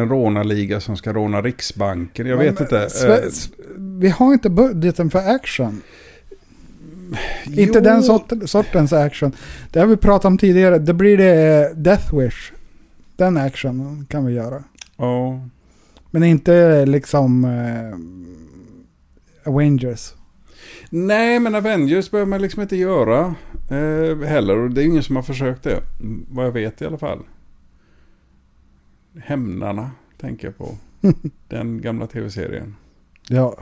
[0.00, 2.26] en rånarliga som ska råna Riksbanken.
[2.26, 2.78] Jag Men, vet inte.
[2.78, 3.50] Eh, s-
[4.00, 5.82] vi har inte budgeten för action.
[7.44, 9.32] jo, Inte den sort, sortens action.
[9.70, 10.78] Det har vi pratat om tidigare.
[10.78, 12.52] Det blir det Death Wish.
[13.16, 14.64] Den action kan vi göra.
[14.96, 15.40] Ja.
[16.10, 17.98] Men inte liksom eh,
[19.52, 20.14] Avengers.
[20.90, 23.34] Nej, men Avengers behöver man liksom inte göra
[23.70, 24.56] eh, heller.
[24.58, 25.80] Och det är ingen som har försökt det.
[26.30, 27.18] Vad jag vet i alla fall.
[29.24, 30.76] Hämnarna tänker jag på.
[31.48, 32.74] Den gamla tv-serien.
[33.28, 33.58] Ja.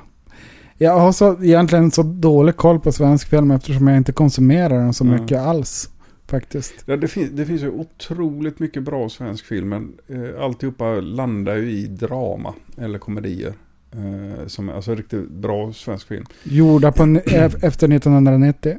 [0.79, 4.95] Jag har så, egentligen så dålig koll på svensk film eftersom jag inte konsumerar den
[4.95, 5.21] så Mm.
[5.23, 5.90] mycket alls.
[6.29, 6.75] Faktiskt.
[6.87, 9.69] Ja, det, fin- det finns ju otroligt mycket bra svensk film.
[9.69, 13.53] Men eh, alltihopa landar ju i drama eller komedier.
[13.92, 16.25] Eh, som är alltså riktigt bra svensk film.
[16.42, 17.03] Gjorda på,
[17.62, 18.77] efter 1990.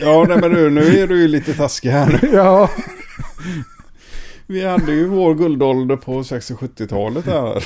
[0.00, 2.28] Ja, nej, men nu, nu är du ju lite taskig här nu.
[2.32, 2.70] ja.
[4.46, 7.64] Vi hade ju vår guldålder på 60-70-talet här.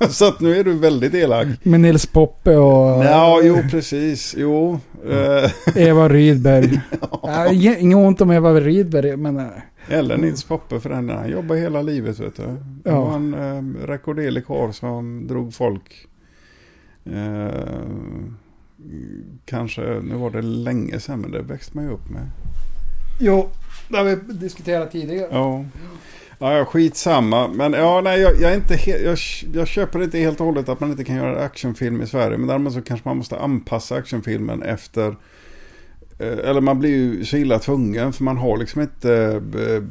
[0.08, 1.46] Så att nu är du väldigt elak.
[1.62, 4.34] Med Nils Poppe och Ja, jo precis.
[4.38, 4.80] Jo.
[5.10, 6.80] Eh, Eva Rydberg.
[7.22, 7.52] ja.
[7.52, 9.36] inget inget ont om Eva Rydberg men...
[9.36, 9.46] eh,
[9.88, 11.08] Eller Nils Poppe för den.
[11.08, 12.56] Han jobbar hela livet vet du.
[12.84, 13.00] Ja.
[13.04, 16.06] var en eh, rekorderlig karl som drog folk.
[17.06, 17.82] Eh,
[19.44, 22.30] kanske, nu var det länge sedan men det växte man ju upp med.
[23.18, 23.50] Jo,
[23.88, 25.28] det har vi diskuterat tidigare.
[25.30, 25.64] Ja.
[26.38, 27.48] Ja, skitsamma.
[27.48, 29.18] Men ja, nej, jag, jag, är inte jag,
[29.54, 32.38] jag köper inte helt och hållet att man inte kan göra actionfilm i Sverige.
[32.38, 35.16] Men däremot så kanske man måste anpassa actionfilmen efter...
[36.18, 39.40] eh, Eller man blir ju så illa tvungen för man har liksom inte...
[39.58, 39.82] eh,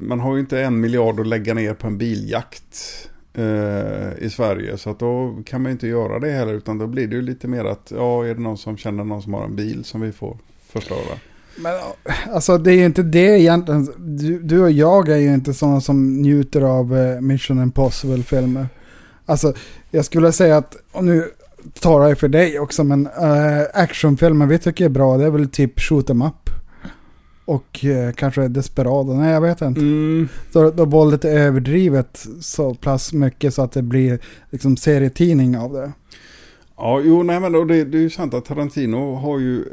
[0.00, 4.78] Man har ju inte en miljard att lägga ner på en biljakt eh, i Sverige.
[4.78, 6.54] Så att då kan man ju inte göra det heller.
[6.54, 9.22] Utan då blir det ju lite mer att, ja, är det någon som känner någon
[9.22, 11.18] som har en bil som vi får förstöra.
[11.56, 11.72] Men
[12.32, 13.88] alltså det är ju inte det egentligen.
[13.98, 18.68] Du, du och jag är ju inte sådana som njuter av eh, Mission Impossible-filmer.
[19.26, 19.54] Alltså
[19.90, 21.30] jag skulle säga att, och nu
[21.80, 25.48] talar jag för dig också, men uh, actionfilmer vi tycker är bra, det är väl
[25.48, 26.50] typ Shoot 'em Up.
[27.44, 29.80] Och eh, kanske Desperado, nej jag vet inte.
[29.80, 30.28] Mm.
[30.52, 34.18] Så då våldet är överdrivet så pass mycket så att det blir
[34.50, 35.92] liksom serietidning av det.
[36.84, 39.64] Ja, jo, nej men det, det är ju sant att Tarantino har ju,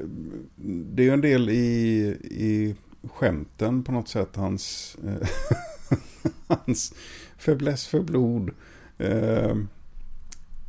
[0.94, 2.00] det är ju en del i,
[2.32, 2.76] i
[3.14, 5.28] skämten på något sätt, hans, eh,
[6.48, 6.94] hans
[7.38, 8.50] fäbless för blod.
[8.98, 9.56] Eh,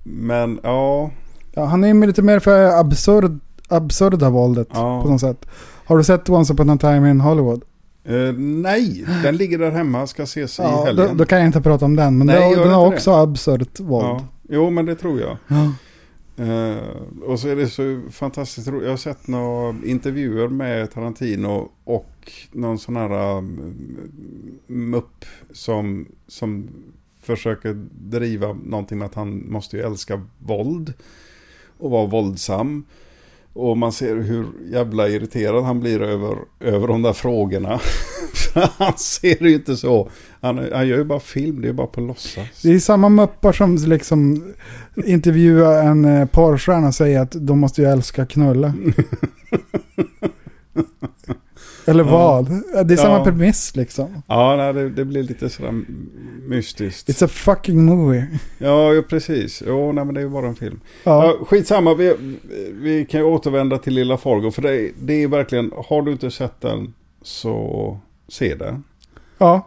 [0.02, 1.10] men ja,
[1.52, 5.02] Ja, han är ju lite mer för absurd, absurda våldet Ja.
[5.02, 5.46] på något sätt.
[5.84, 7.62] Har du sett Once upon a time in Hollywood?
[8.04, 11.16] Eh, nej, den ligger där hemma, ska ses i Ja, då, helgen.
[11.16, 14.04] då kan jag inte prata om den, men Nej, det, den har också absurt våld.
[14.06, 14.24] ja.
[14.48, 15.36] Jo, men det tror jag.
[15.48, 15.72] Ja.
[16.40, 18.84] Uh, och så är det så fantastiskt roligt.
[18.84, 23.74] Jag har sett några intervjuer med Tarantino och någon sån här um,
[24.66, 26.68] mupp som, som
[27.22, 30.92] försöker driva någonting med att han måste ju älska våld
[31.78, 32.84] och vara våldsam.
[33.52, 37.80] Och man ser hur jävla irriterad han blir över, över de där frågorna.
[38.78, 40.10] Han ser ju inte så.
[40.40, 42.62] Han, han gör ju bara film, det är bara på låtsas.
[42.62, 44.44] Det är samma muppar som liksom
[45.06, 48.74] intervjuar en eh, porrstjärna och säger att de måste ju älska knulla.
[51.86, 52.10] Eller Ja.
[52.10, 52.46] vad?
[52.86, 53.24] Det är samma Ja.
[53.24, 54.22] premiss liksom.
[54.26, 55.82] Ja, nej, det, det blir lite sådär
[56.48, 57.08] mystiskt.
[57.08, 58.26] It's a fucking movie.
[58.58, 59.62] Ja, ja precis.
[59.66, 60.80] Jo, nej, men det är ju bara en film.
[61.04, 61.26] Ja.
[61.26, 62.14] Ja, skitsamma, vi,
[62.72, 64.50] vi kan ju återvända till Lilla Fargo.
[64.50, 67.98] För det, det är verkligen, har du inte sett den så
[68.30, 68.84] se den.
[69.38, 69.66] Ja.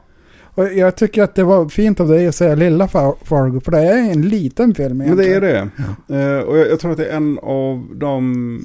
[0.55, 3.71] Och jag tycker att det var fint av dig att säga Lilla Far- Fargo, för
[3.71, 5.43] det är en liten film Men det egentligen.
[5.43, 5.69] är
[6.07, 6.37] det.
[6.37, 8.59] Eh, och jag, jag tror att det är en av de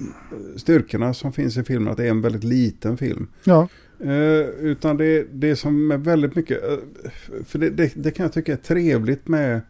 [0.56, 3.28] styrkorna som finns i filmen, att det är en väldigt liten film.
[3.44, 3.68] Ja.
[4.00, 6.78] Eh, utan det, det som är väldigt mycket, eh,
[7.46, 9.60] för det, det, det kan jag tycka är trevligt med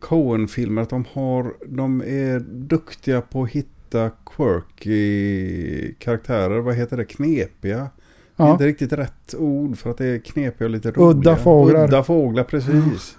[0.00, 7.04] Coen-filmer, att de har, de är duktiga på att hitta quirky karaktärer, vad heter det,
[7.04, 7.90] knepiga.
[8.36, 11.10] Det är inte riktigt rätt ord för att det är knepiga och lite roliga.
[11.10, 11.84] Udda fåglar.
[11.84, 13.16] Udda fåglar, precis.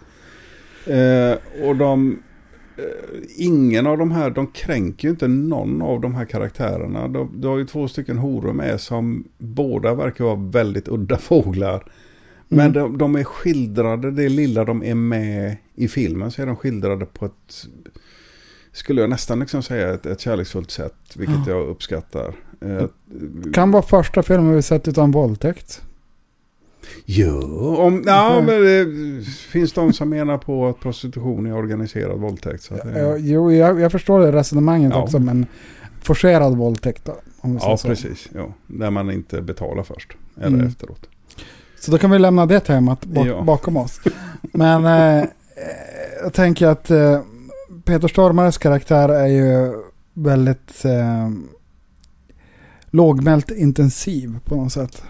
[0.88, 2.20] Eh, och de,
[2.78, 2.84] eh,
[3.38, 7.08] ingen av de här, de kränker ju inte någon av de här karaktärerna.
[7.08, 11.86] De, du har ju två stycken horor med som båda verkar vara väldigt udda fåglar.
[12.48, 12.74] Men Mm.
[12.74, 17.06] de, de är skildrade, det lilla de är med i filmen så är de skildrade
[17.06, 17.66] på ett,
[18.72, 20.96] skulle jag nästan liksom säga, ett, ett kärleksfullt sätt.
[21.16, 21.54] Vilket Ja.
[21.54, 22.34] jag uppskattar.
[22.64, 22.86] Eh,
[23.54, 25.82] Kan vara första filmen vi sett utan våldtäkt.
[27.06, 28.86] Jo, om, ja, men det
[29.28, 32.64] finns de som menar på att prostitution är organiserad våldtäkt.
[32.64, 35.04] Så det, Ja, Jo, jag, jag förstår det resonemanget Ja.
[35.04, 35.46] också, men
[36.02, 37.16] forcerad våldtäkt då.
[37.42, 37.88] Om vi ja, så.
[37.88, 38.30] precis.
[38.36, 40.68] Ja, där man inte betalar först eller Mm.
[40.68, 41.10] efteråt.
[41.80, 43.42] Så då kan vi lämna det temat bak, Ja.
[43.42, 44.00] bakom oss.
[44.42, 45.26] Men eh,
[46.24, 47.20] jag tänker att eh,
[47.86, 49.74] Peter Stormares karaktär är ju
[50.14, 51.30] väldigt eh,
[52.94, 55.04] lågmält intensiv på något sätt.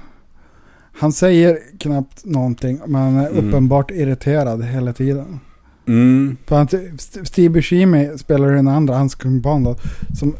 [0.99, 3.47] Han säger knappt någonting, men är Mm.
[3.47, 5.39] uppenbart irriterad hela tiden.
[5.87, 6.37] Mm.
[6.45, 9.75] För han, St- Steve Buscemi spelar den andra, hans kumpan då,
[10.15, 10.35] som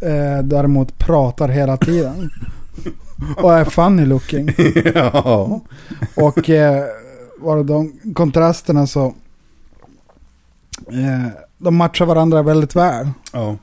[0.00, 2.30] eh, däremot pratar hela tiden.
[3.36, 4.48] Och är funny looking.
[4.94, 5.60] ja.
[6.16, 6.84] Och eh,
[7.40, 9.14] var de kontrasterna så...
[10.90, 11.26] Eh,
[11.58, 13.08] de matchar varandra väldigt väl.
[13.32, 13.56] ja.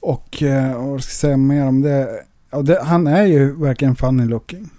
[0.00, 2.08] Och eh, vad ska jag säga mer om det?
[2.50, 2.82] Ja, det?
[2.82, 4.70] Han är ju verkligen funny looking.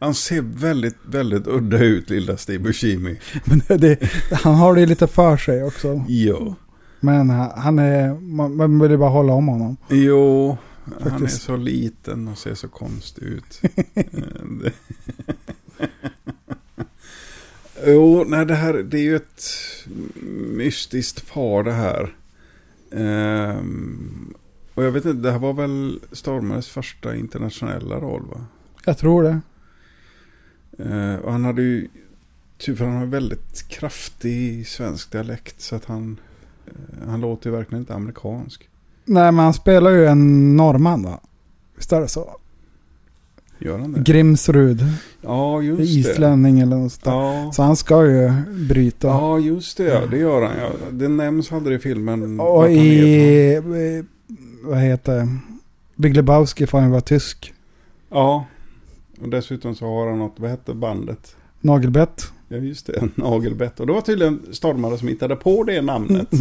[0.00, 3.20] Han ser väldigt, väldigt udda ut, lilla Steve Buscemi.
[3.44, 3.98] Men det, det,
[4.32, 6.04] han har det lite för sig också.
[6.08, 6.54] Jo.
[7.00, 8.14] Men han, han är...
[8.14, 9.76] Man, man vill ju bara hålla om honom.
[9.88, 11.42] Jo, han är Faktiskt.
[11.42, 13.60] så liten och ser så konstig ut.
[13.94, 14.72] Eh,
[17.92, 19.44] jo, nej det här det är ju ett
[20.56, 22.14] mystiskt par det här.
[22.92, 24.34] Ehm,
[24.80, 28.44] och jag vet inte, det här var väl Stormares första internationella roll va?
[28.84, 29.40] Jag tror det.
[30.78, 31.88] Eh, och han hade ju,
[32.58, 36.20] typ för han har väldigt kraftig svensk dialekt så att han,
[36.66, 38.68] eh, han låter ju verkligen inte amerikansk.
[39.04, 41.20] Nej, men han spelar ju en norrman va?
[41.76, 42.36] Visst är det så?
[43.58, 44.00] Gör han det?
[44.00, 44.84] Grimsrud.
[45.20, 45.84] Ja, just det.
[45.84, 47.00] Islänning eller något.
[47.04, 47.50] Ja.
[47.54, 48.32] Så han ska ju
[48.68, 49.08] bryta.
[49.08, 49.84] Ja, just det.
[49.84, 50.06] Ja.
[50.10, 50.58] Det gör han.
[50.58, 50.70] Ja.
[50.90, 52.40] Det nämns aldrig i filmen.
[52.40, 53.62] Och i,
[54.62, 55.28] vad heter?
[55.96, 57.54] Big Lebowski får han vara tysk.
[58.08, 58.46] Ja.
[59.20, 61.36] Och dessutom så har han något, vad hette bandet?
[61.60, 62.32] Nagelbett.
[62.48, 63.08] Ja, just det.
[63.14, 63.80] Nagelbett.
[63.80, 66.28] Och det var tydligen Stormare som hittade på det namnet.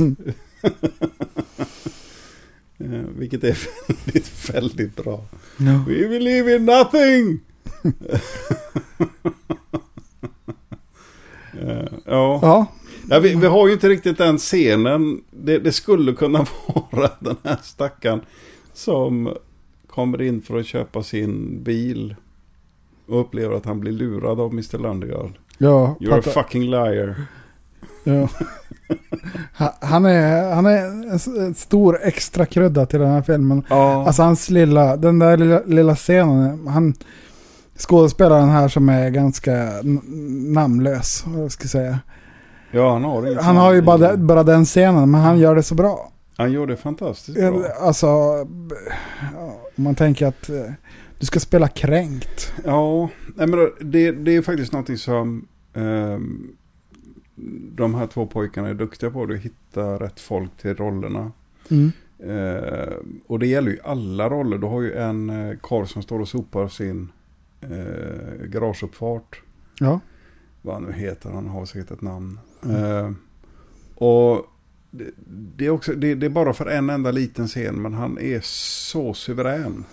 [2.82, 5.26] Eh, Vilket är väldigt, väldigt bra.
[5.58, 5.84] Ja.
[5.88, 7.40] We believe in nothing!
[11.62, 12.40] Eh, ja.
[12.42, 12.66] Ja.
[13.10, 15.22] Ja, vi, vi har ju inte riktigt den scenen.
[15.32, 16.46] Det, det skulle kunna
[16.92, 18.22] vara den här stackaren
[18.74, 19.34] som
[19.88, 22.16] kommer in för att köpa sin bil
[23.08, 24.78] och upplever att han blir lurad av Mr.
[24.78, 25.32] Lundegaard.
[25.58, 26.42] Ja, You're a fattar.
[26.44, 27.16] fucking liar.
[28.04, 28.30] ja.
[29.58, 30.78] Ha- Han är, han är
[31.42, 33.64] en stor extra krydda till den här filmen.
[33.70, 34.06] Ja.
[34.08, 36.68] Alltså hans lilla, den där lilla, lilla scenen.
[36.68, 36.94] Han,
[37.78, 39.70] skådespelaren här som är ganska
[40.54, 41.24] namnlös.
[41.28, 42.00] Vad ska jag säga.
[42.72, 45.64] Ja, han har inget Han har ju bara, bara den scenen, men han gör det
[45.64, 46.12] så bra.
[46.38, 47.66] Han gjorde det fantastiskt bra.
[47.66, 48.08] Eh, Alltså,
[49.36, 50.72] ja, om man tänker att eh,
[51.20, 52.54] du ska spela kränkt.
[52.66, 53.52] Ja, men
[53.82, 56.52] det, det är faktiskt någonting som ehm,
[57.76, 59.24] de här två pojkarna är duktiga på.
[59.24, 61.32] Att hitta rätt folk till rollerna.
[61.70, 61.92] Mm.
[62.20, 62.94] Eh,
[63.28, 64.58] och det gäller ju alla roller.
[64.58, 67.12] Du har ju en eh, karl som står och sopar sin
[67.62, 69.42] eh, garageuppfart.
[69.80, 70.00] Ja.
[70.62, 72.40] Vad nu heter, han har säkert ett namn.
[72.64, 73.12] Eh,
[73.96, 74.46] och
[75.56, 78.40] det, är också, det, det är bara för en enda liten scen, men han är
[78.44, 79.86] så suverän.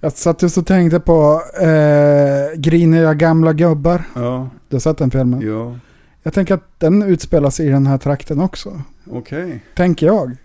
[0.00, 4.02] Jag satt just och tänkte på eh, griniga gamla gubbar.
[4.14, 5.40] Ja, Du har sett den filmen?
[5.40, 5.78] ja,
[6.22, 8.82] Jag tänker att den utspelas i den här trakten också.
[9.10, 9.64] okej.
[9.76, 10.36] Tänker jag.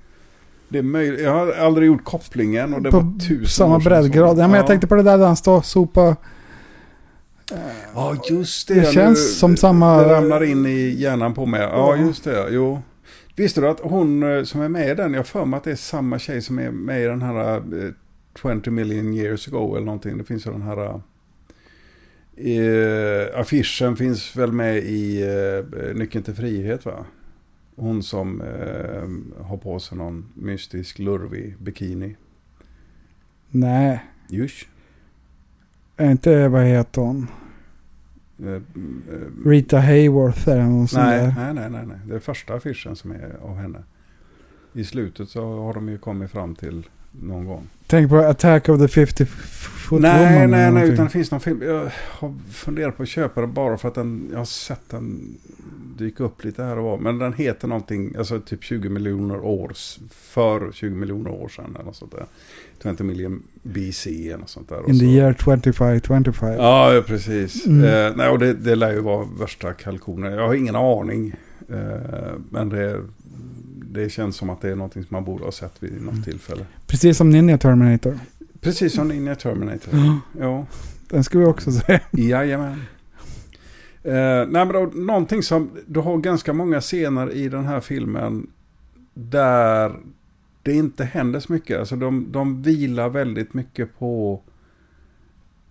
[0.70, 1.20] Det är möjligt.
[1.22, 4.38] Jag har aldrig gjort kopplingen och det på var tusen samma breddgrad.
[4.40, 6.16] Ja, men jag tänkte på det där där han står och sopar.
[7.96, 8.74] Ja, just det.
[8.74, 11.62] Det Nu- känns som samma- Det ramlar in i hjärnan på mig.
[11.62, 12.48] Ja, just det.
[12.52, 12.82] Jo.
[13.36, 15.72] Visste du att hon eh, som är med i den, jag för mig att det
[15.72, 17.92] är samma tjej som är med i den här eh,
[18.62, 20.18] 20 million years ago eller någonting.
[20.18, 21.02] Det finns ju den här...
[22.38, 27.06] Eh, affischen finns väl med i eh, Nyckeln till frihet va?
[27.76, 32.16] Hon som eh, har på sig någon mystisk lurvig bikini.
[33.50, 34.68] Nej, Just.
[35.98, 37.28] är inte vad heter hon?
[38.43, 38.62] Eh, eh,
[39.45, 41.34] Rita Hayworth det någon sån Nej, där.
[41.38, 41.97] nej, nej, nej, nej.
[42.08, 43.80] Det är första affischen som är av henne.
[44.73, 47.67] I slutet så har de ju kommit fram till någon gång.
[47.88, 50.34] Tänk på Attack of the 50 Foot nej, Woman.
[50.38, 50.93] eller nej, nej, någonting.
[50.93, 51.62] utan det finns någon film.
[51.62, 55.38] Jag har funderat på att köpa den bara för att den, jag har sett den
[56.00, 56.98] dyka upp lite här och var.
[56.98, 59.72] Men den heter någonting, alltså typ 20 miljoner år,
[60.12, 62.26] för 20 miljoner år sedan eller något sånt där.
[62.96, 64.90] 20 million BC eller något sånt där.
[64.90, 66.54] In the year 2525.
[66.54, 67.66] Ja, precis.
[67.66, 67.84] Mm.
[67.84, 70.34] Eh, nej, och det, det lär ju vara värsta kalkonen.
[70.34, 71.34] Jag har ingen aning.
[71.70, 71.78] Eh,
[72.50, 73.02] men det,
[73.92, 76.24] det känns som att det är någonting som man borde ha sett vid något Mm.
[76.24, 76.66] tillfälle.
[76.88, 78.20] Precis som Ninja Terminator.
[78.62, 79.94] Precis som Ninja Terminator.
[79.94, 80.20] Ja.
[80.40, 80.66] Ja,
[81.10, 82.00] Den ska vi också se.
[82.12, 82.82] jajamän.
[84.04, 88.48] Eh, nej, men då, någonting som, du har ganska många scener i den här filmen
[89.14, 89.96] där
[90.64, 91.80] det inte händer så mycket.
[91.80, 94.42] Alltså de, de vilar väldigt mycket på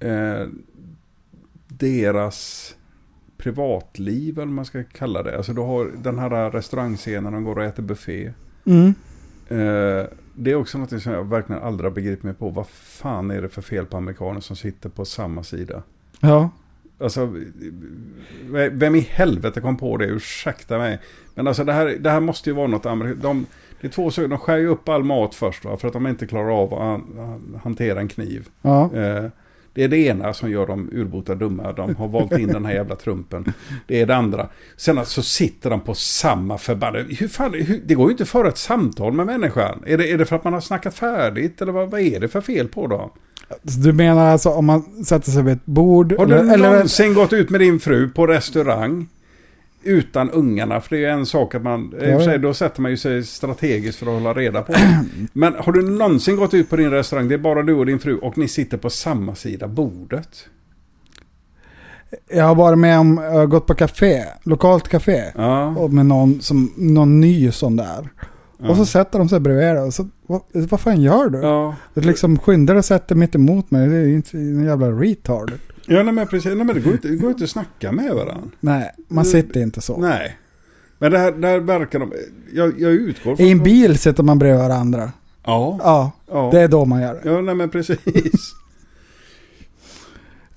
[0.00, 0.46] eh,
[1.68, 2.74] deras
[3.38, 5.36] privatliv, eller man ska kalla det.
[5.36, 8.32] Alltså du har den här restaurangscenen, de går och äter buffé.
[8.64, 8.94] Mm.
[9.48, 12.50] Eh, det är också något som jag verkligen aldrig har begripit mig på.
[12.50, 15.82] Vad fan är det för fel på amerikaner som sitter på samma sida?
[16.20, 16.50] Ja.
[17.00, 17.34] Alltså,
[18.70, 20.06] vem i helvete kom på det?
[20.06, 20.98] Ursäkta mig.
[21.34, 23.22] Men alltså det här, det här måste ju vara något amerikanskt.
[23.22, 23.46] De,
[23.80, 24.28] det är två saker.
[24.28, 25.76] De skär ju upp all mat först va?
[25.76, 28.48] För att de inte klarar av att han- hantera en kniv.
[28.62, 28.90] Ja.
[28.94, 29.24] Eh,
[29.72, 31.72] det är det ena som gör dem urbota dumma.
[31.72, 33.52] De har valt in den här jävla trumpen.
[33.86, 34.48] Det är det andra.
[34.76, 37.06] Sen så sitter de på samma förbannade...
[37.18, 39.82] Hur fan, hur, det går ju inte föra ett samtal med människan.
[39.86, 41.62] Är det, är det för att man har snackat färdigt?
[41.62, 43.10] Eller vad, vad är det för fel på dem?
[43.62, 46.14] Du menar alltså om man sätter sig vid ett bord?
[46.18, 49.08] Har du eller, eller, någonsin gått ut med din fru på restaurang
[49.82, 50.80] utan ungarna?
[50.80, 52.90] För det är ju en sak att man, i och för sig, då sätter man
[52.90, 54.72] ju sig strategiskt för att hålla reda på.
[55.32, 57.98] Men har du någonsin gått ut på din restaurang, det är bara du och din
[57.98, 60.48] fru och ni sitter på samma sida bordet?
[62.28, 65.24] Jag har varit med om, jag har gått på café, lokalt café.
[65.34, 65.88] Ja.
[65.88, 68.08] Med någon, som, någon ny sån där.
[68.58, 71.38] Och så sätter de sig bredvid och så, vad, vad fan gör du?
[71.38, 73.88] Ja, Det liksom skyndar och sätter mitt emot mig.
[73.88, 75.52] Det är ju inte en jävla retard.
[75.86, 76.54] ja nej, men precis.
[76.54, 78.50] Nej, men det går inte, det går inte att snacka med varandra.
[78.60, 79.96] Nej, man sitter inte så.
[79.96, 80.38] Nej.
[80.98, 82.12] Men det här, det här verkar de...
[82.52, 85.12] Jag, jag utgår I en bil sitter man bredvid varandra.
[85.44, 85.78] Ja.
[85.82, 86.48] Ja, ja.
[86.52, 87.30] det är då man gör det.
[87.30, 88.54] Ja, nej men precis.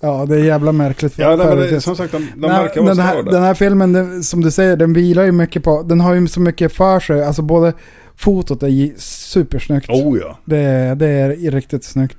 [0.02, 1.18] Ja, det är jävla märkligt.
[1.18, 3.54] Ja, nej, men det, som sagt, de, de Nej, verkar vara den, här, den här
[3.54, 6.74] filmen, den, som du säger, den vilar ju mycket på, den har ju så mycket
[6.74, 7.24] för sig.
[7.24, 7.74] Alltså både
[8.16, 9.90] fotot är ju supersnyggt.
[9.90, 10.38] Oh ja.
[10.46, 12.18] Det, det är riktigt snyggt.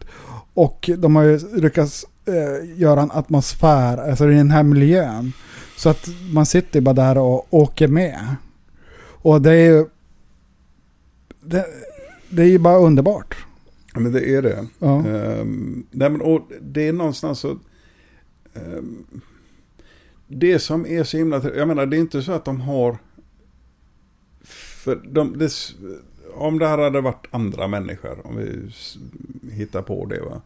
[0.54, 5.32] Och de har ju lyckats eh, göra en atmosfär, alltså i den här miljön.
[5.76, 8.36] Så att man sitter bara där och åker med.
[9.22, 9.86] Och det är ju...
[11.44, 11.66] Det,
[12.30, 13.36] det är ju bara underbart.
[13.94, 14.66] Men det är det.
[14.78, 14.98] Ja.
[14.98, 17.58] Ehm, nej, men, och det är någonstans så...
[18.54, 19.04] Ehm,
[20.26, 21.42] det som är så himla...
[21.56, 22.98] Jag menar, det är inte så att de har...
[24.44, 25.52] För de, det,
[26.34, 28.72] om det här hade varit andra människor, om vi
[29.52, 30.42] hittar på det, va,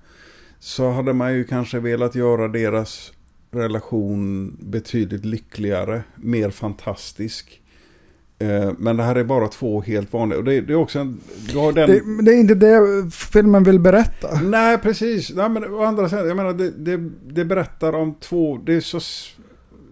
[0.59, 3.13] så hade man ju kanske velat göra deras
[3.51, 7.63] relation betydligt lyckligare, mer fantastisk.
[8.39, 10.39] Eh, Men det här är bara två helt vanliga.
[10.39, 11.21] Och det, det är också en...
[11.53, 11.75] Den...
[11.75, 12.81] Det, det är inte det
[13.13, 14.41] filmen vill berätta.
[14.41, 15.33] Nej, precis.
[15.35, 18.59] Nej, men å andra sidan, jag menar, det, det, det berättar om två...
[18.67, 19.01] Det är så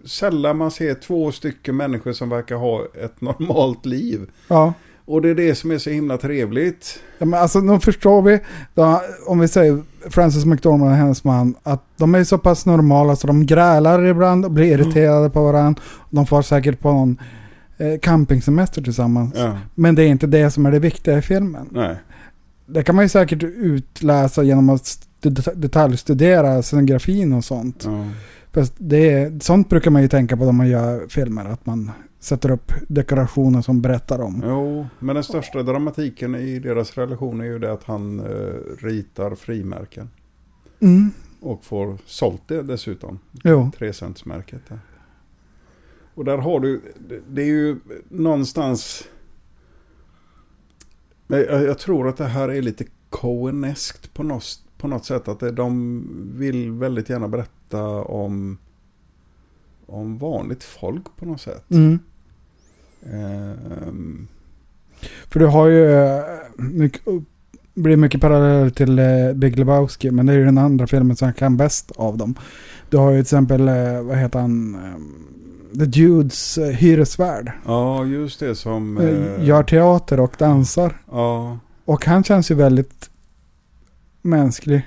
[0.05, 4.29] sällan man ser två stycken människor som verkar ha ett normalt liv.
[4.47, 4.73] Ja.
[5.05, 6.99] Och det är det som är så himla trevligt.
[7.17, 8.39] Ja, men alltså, nu förstår vi,
[8.73, 13.15] då, om vi säger Frances McDormand och hennes man, att de är så pass normala
[13.15, 15.81] så de grälar ibland och blir irriterade på varandra.
[16.09, 17.17] De får säkert på någon
[18.01, 19.33] campingsemester tillsammans.
[19.37, 19.57] Ja.
[19.75, 21.67] Men det är inte det som är det viktiga i filmen.
[21.71, 21.95] Nej.
[22.65, 27.83] Det kan man ju säkert utläsa genom att st- detaljstudera scenografin och sånt.
[27.85, 28.05] Ja.
[28.51, 31.91] Fast det är, sånt brukar man ju tänka på när man gör filmer, att man
[32.19, 34.43] sätter upp dekorationer som berättar om.
[34.47, 38.25] Jo, men den största dramatiken i deras relation är ju det att han eh,
[38.85, 40.09] ritar frimärken.
[40.79, 41.11] Mm.
[41.41, 43.19] Och får sålt det dessutom.
[43.43, 43.71] Jo.
[43.77, 44.61] Trecentsmärket.
[46.15, 47.77] Och där har du, det- det är ju
[48.09, 49.03] någonstans...
[51.27, 55.27] Jag, jag tror att det här är lite Coeneskt på något, på något sätt.
[55.27, 56.03] Att det, de
[56.35, 58.57] vill väldigt gärna berätta om,
[59.85, 61.63] om vanligt folk på något sätt.
[61.71, 61.99] Mm.
[63.03, 64.27] Ehm,
[65.27, 66.23] För du har ju eh,
[66.57, 67.01] mycket,
[67.73, 71.33] blir mycket paralleller till eh, Big Lebowski, men det är ju den andra filmen som
[71.33, 72.35] kan bäst av dem.
[72.89, 77.51] Du har ju till exempel, eh, vad heter han, eh, The Dudes eh, hyresvärd.
[77.65, 78.97] ja, just det som...
[78.97, 81.01] Eh, eh, Gör teater och dansar.
[81.11, 83.09] Ja, Och han känns ju väldigt
[84.21, 84.81] mänsklig.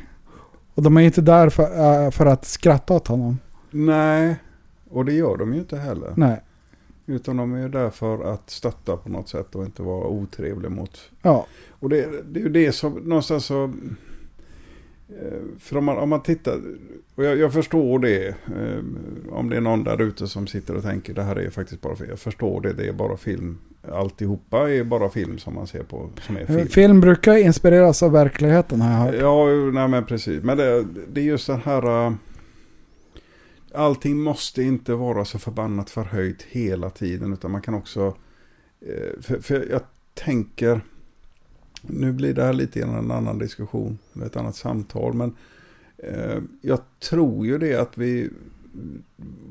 [0.74, 3.38] Och de är inte där för, eh, för att skratta åt honom.
[3.70, 4.36] nej.
[4.90, 6.12] Och det gör de ju inte heller.
[6.16, 6.40] Nej.
[7.06, 10.70] Utan de är ju där för att stötta på något sätt och inte vara otrevliga
[10.70, 11.00] mot.
[11.22, 11.46] Ja.
[11.70, 13.72] Och det, det är ju det som någonstans så...
[15.08, 16.60] eh, För om man, om man tittar,
[17.14, 18.84] och jag, jag förstår det, eh,
[19.30, 21.96] om det är någon där ute som sitter och tänker det här är faktiskt bara
[21.96, 22.10] film.
[22.10, 23.58] Jag förstår det, det är bara film.
[23.92, 26.68] Alltihopa är bara film som man ser på, som är film.
[26.68, 29.14] Film brukar inspireras av verkligheten har jag hört.
[29.20, 30.42] Ja, nej men precis.
[30.42, 32.06] Men det, det är just den här...
[32.06, 32.12] äh,
[33.74, 37.32] Allting måste inte vara så förbannat förhöjt hela tiden.
[37.32, 38.16] Utan man kan också...
[38.86, 39.80] eh, För, för jag
[40.14, 40.80] tänker...
[41.82, 43.98] Nu blir det här lite grann en annan diskussion.
[44.26, 45.14] Ett annat samtal.
[45.14, 45.34] Men
[45.98, 48.30] eh, jag tror ju det att vi...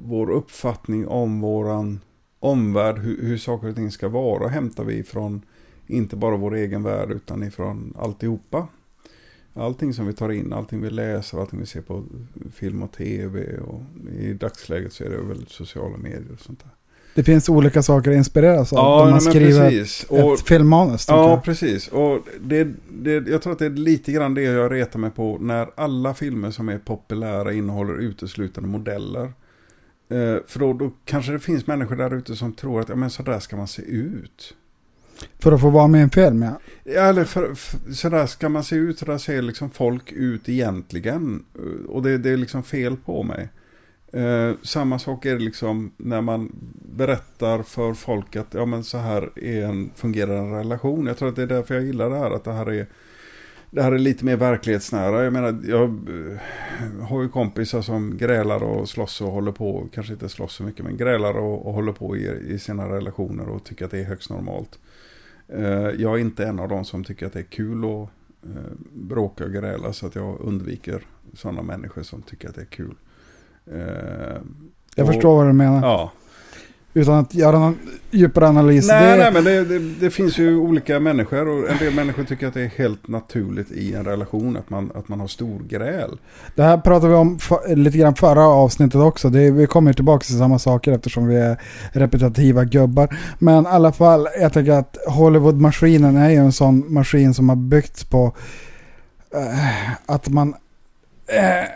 [0.03, 1.99] Vår uppfattning om våran
[2.39, 5.41] omvärld, hur, hur saker och ting ska vara, hämtar vi från
[5.87, 8.67] inte bara vår egen värld utan ifrån alltihopa.
[9.53, 12.03] Allting som vi tar in, allting vi läser, allting vi ser på
[12.53, 13.81] film och tv och
[14.19, 16.76] i dagsläget så är det väl sociala medier och sånt där.
[17.17, 18.77] Det finns olika saker att inspireras av.
[18.79, 20.03] Ja, när man skriver precis.
[20.03, 21.05] ett Och- filmmanus.
[21.09, 21.87] Ja, precis.
[21.87, 25.37] Och det, det, jag tror att det är lite grann det jag retar mig på
[25.41, 29.23] när alla filmer som är populära innehåller uteslutande modeller.
[30.09, 33.09] Eh, för då, då kanske det finns människor där ute som tror att ja, men
[33.09, 34.53] så där ska man se ut.
[35.39, 36.59] För att få vara med i en film, ja.
[36.83, 40.11] Ja, eller för, för, så där ska man se ut, så där ser liksom folk
[40.11, 41.43] ut egentligen.
[41.55, 43.49] Eh, Och det, det är liksom fel på mig.
[44.13, 46.51] Eh, samma sak är det liksom när man
[46.95, 51.05] berättar för folk att ja, men så här är en fungerande relation.
[51.05, 52.31] Jag tror att det är därför jag gillar det här.
[52.31, 52.87] Att det här är,
[53.71, 55.23] det här är lite mer verklighetsnära.
[55.23, 59.87] Jag menar, jag eh, har ju kompisar som grälar och slåss och håller på.
[59.93, 63.49] Kanske inte slåss så mycket, men grälar och, och håller på i, i sina relationer
[63.49, 64.79] och tycker att det är högst normalt.
[65.47, 68.09] Eh, jag är inte en av dem som tycker att det är kul att
[68.49, 71.01] eh, bråka och gräla så att jag undviker
[71.33, 72.95] sådana människor som tycker att det är kul.
[74.95, 75.81] Jag och- förstår vad du menar.
[75.87, 76.11] Ja.
[76.93, 77.77] Utan att göra någon
[78.11, 78.87] djupare analys.
[78.87, 82.23] Nej, det, nej, men det, det, det finns ju olika människor och en del människor
[82.23, 85.59] tycker att det är helt naturligt i en relation att man, att man har stor
[85.69, 86.17] gräl.
[86.55, 89.29] det här pratade vi om fa- lite grann förra avsnittet också.
[89.29, 91.57] Det, vi kommer tillbaka till samma saker eftersom vi är
[91.91, 93.17] repetitiva gubbar.
[93.39, 97.55] Men i alla fall, jag tänker att Hollywood-maskinen är ju en sån maskin som har
[97.55, 98.33] byggts på
[99.35, 100.53] eh, att man
[101.27, 101.69] eh,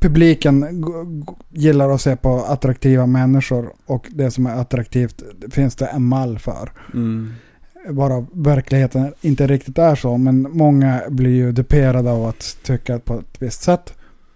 [0.00, 5.76] publiken g- g- gillar att se på attraktiva människor och det som är attraktivt finns
[5.76, 6.72] det en mall för.
[7.90, 13.14] Bara verkligheten inte riktigt är så, men många blir ju duperade av att tycka på
[13.14, 13.92] ett visst sätt.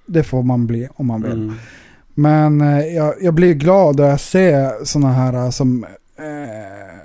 [0.07, 1.32] Det får man bli om man vill.
[1.32, 1.55] Mm.
[2.14, 5.84] Men eh, jag, jag blir glad när jag ser sådana här eh, som
[6.18, 6.99] eh,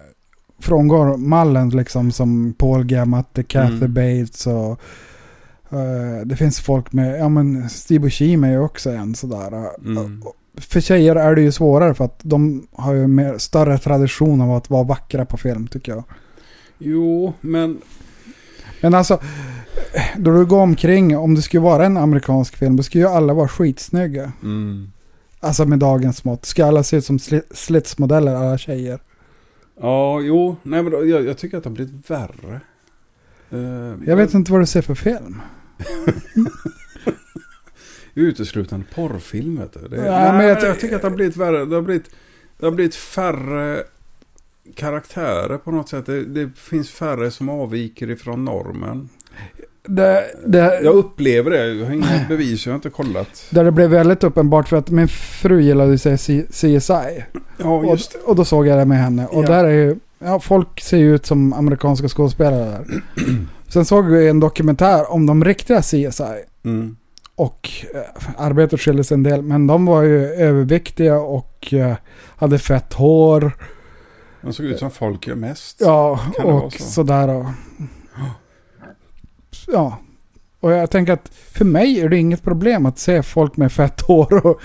[0.59, 3.93] frångår mallen liksom som Paul Giamatti, Kathy Mm.
[3.93, 4.81] Bates och
[5.69, 9.53] eh, det finns folk med, ja men Steve Buscemi är ju också en sådär.
[9.53, 10.23] eh, Mm.
[10.59, 14.51] För tjejer är det ju svårare för att de har ju mer, större tradition av
[14.51, 16.03] att vara vackra på film tycker jag.
[16.77, 17.77] Jo, men
[18.81, 19.19] Men alltså,
[20.17, 23.33] då du går omkring, om det skulle vara en amerikansk film, då skulle ju alla
[23.33, 24.31] vara skitsnygga.
[24.43, 24.91] Mm.
[25.39, 26.45] Alltså med dagens mått.
[26.45, 28.99] Ska alla se ut som sli- slitsmodeller, alla tjejer?
[29.81, 32.61] Ja, jo, nej men då, jag, jag tycker att det har blivit värre.
[33.51, 35.41] Eh, Jag vet inte vad du ser för film.
[38.15, 39.87] Uteslutande porrfilm vet du.
[39.87, 41.65] Det, Ja, nej, men jag jag, ty- tycker att det har blivit värre.
[41.65, 42.09] Det har blivit,
[42.59, 43.83] det har blivit färre
[44.75, 46.05] karaktärer på något sätt.
[46.05, 49.09] Det, det finns färre som avviker ifrån normen.
[49.87, 51.73] Det, det, Jag upplever det.
[51.73, 53.45] Jag har inga bevis, jag har inte kollat.
[53.49, 56.17] där det blev väldigt uppenbart för att min fru gillade ju
[56.51, 57.23] CSI.
[57.57, 58.19] Ja, Och, just det.
[58.19, 59.25] och då såg jag det med henne.
[59.27, 59.47] Och Ja.
[59.47, 63.01] där är ju, ja folk ser ju ut som amerikanska skådespelare där.
[63.67, 66.43] Sen såg vi en dokumentär om de riktiga CSI.
[66.63, 66.97] Mm.
[67.35, 68.01] Och eh,
[68.37, 69.41] arbetet skiljer sig en del.
[69.41, 71.95] Men de var ju överviktiga och eh,
[72.37, 73.51] hade fett hår.
[74.41, 75.81] De såg ut som folk gör mest.
[75.81, 76.83] Ja, och så?
[76.83, 77.29] sådär.
[77.29, 77.45] Och,
[79.67, 79.99] ja.
[80.59, 84.01] Och jag tänker att för mig är det inget problem att se folk med fett
[84.01, 84.61] hår och,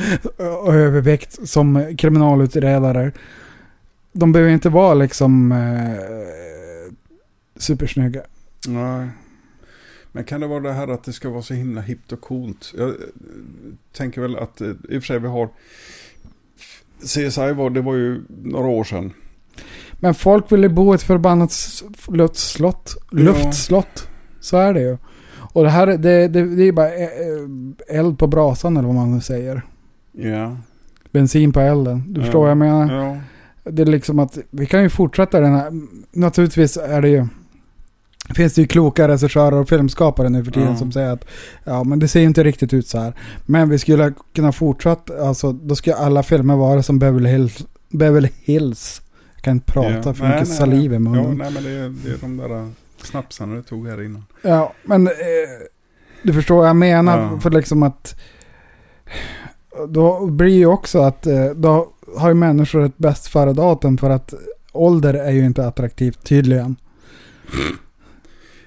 [0.64, 3.12] och övervikt som kriminalutredare.
[4.12, 6.92] De behöver inte vara liksom eh,
[7.56, 8.22] supersnygga.
[8.68, 9.08] Nej.
[10.12, 12.74] Men kan det vara det här att det ska vara så himla hippt och coolt?
[12.76, 12.94] Jag eh,
[13.92, 15.48] tänker väl att eh, i och för sig vi har
[17.02, 19.12] CSI var, det var ju några år sedan.
[19.92, 21.52] Men folk vill ju bo i ett förbannat
[22.08, 22.96] luftslott.
[23.10, 24.08] Luftslott.
[24.40, 24.96] Så är det ju.
[25.52, 29.14] Och det här det, det, det är bara eh, eld på brasan eller vad man
[29.14, 29.62] nu säger.
[30.12, 30.56] Ja.
[31.10, 32.04] Bensin på elden.
[32.08, 32.94] Du förstår vad jag menar?
[32.94, 33.20] Ja.
[33.70, 35.72] Det är liksom att vi kan ju fortsätta den här.
[36.12, 37.26] Naturligtvis är det ju.
[38.34, 40.76] Finns det ju kloka regissörer och filmskapare nu för tiden Ja.
[40.76, 41.24] som säger att
[41.64, 43.14] ja men det ser ju inte riktigt ut så här.
[43.46, 47.66] Men vi skulle kunna fortsätta, alltså då ska alla filmer vara som Beverly Hills.
[47.88, 49.02] Beverly Hills.
[49.34, 50.14] Jag kan inte prata Ja.
[50.14, 51.24] för Nej, mycket nej, saliv i munnen.
[51.24, 52.70] Ja, nej men det är, det är de där
[53.02, 54.24] snapsarna du tog här innan.
[54.42, 55.12] Ja, men eh,
[56.22, 57.18] du förstår vad jag menar.
[57.18, 57.40] Ja.
[57.40, 58.16] För liksom att
[59.88, 64.34] då blir ju också att eh, då har ju människor ett bäst före-datum för att
[64.72, 66.76] ålder är ju inte attraktivt tydligen.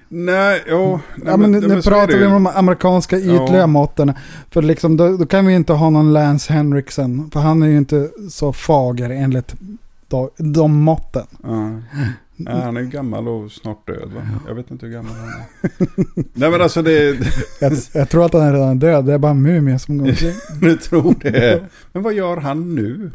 [0.08, 1.00] Nej, jo.
[1.16, 3.66] Nej, ja, men, nu, men nu pratar vi om de amerikanska ytliga Ja.
[3.66, 4.12] måtten.
[4.50, 7.30] För liksom då, då kan vi inte ha någon Lance Henriksen.
[7.32, 9.54] För han är ju inte så fager enligt
[10.08, 11.26] de, de måtten.
[11.42, 11.70] Ja.
[12.38, 14.22] Nej, han är gammal och snart död va?
[14.48, 15.46] Jag vet inte hur gammal han är.
[16.38, 17.18] Nej men alltså det...
[17.60, 19.04] Jag, jag tror att han är redan död.
[19.04, 20.32] Det är bara en mumie som går omkring.
[20.60, 21.64] Du tror det.
[21.92, 23.10] Men vad gör han nu?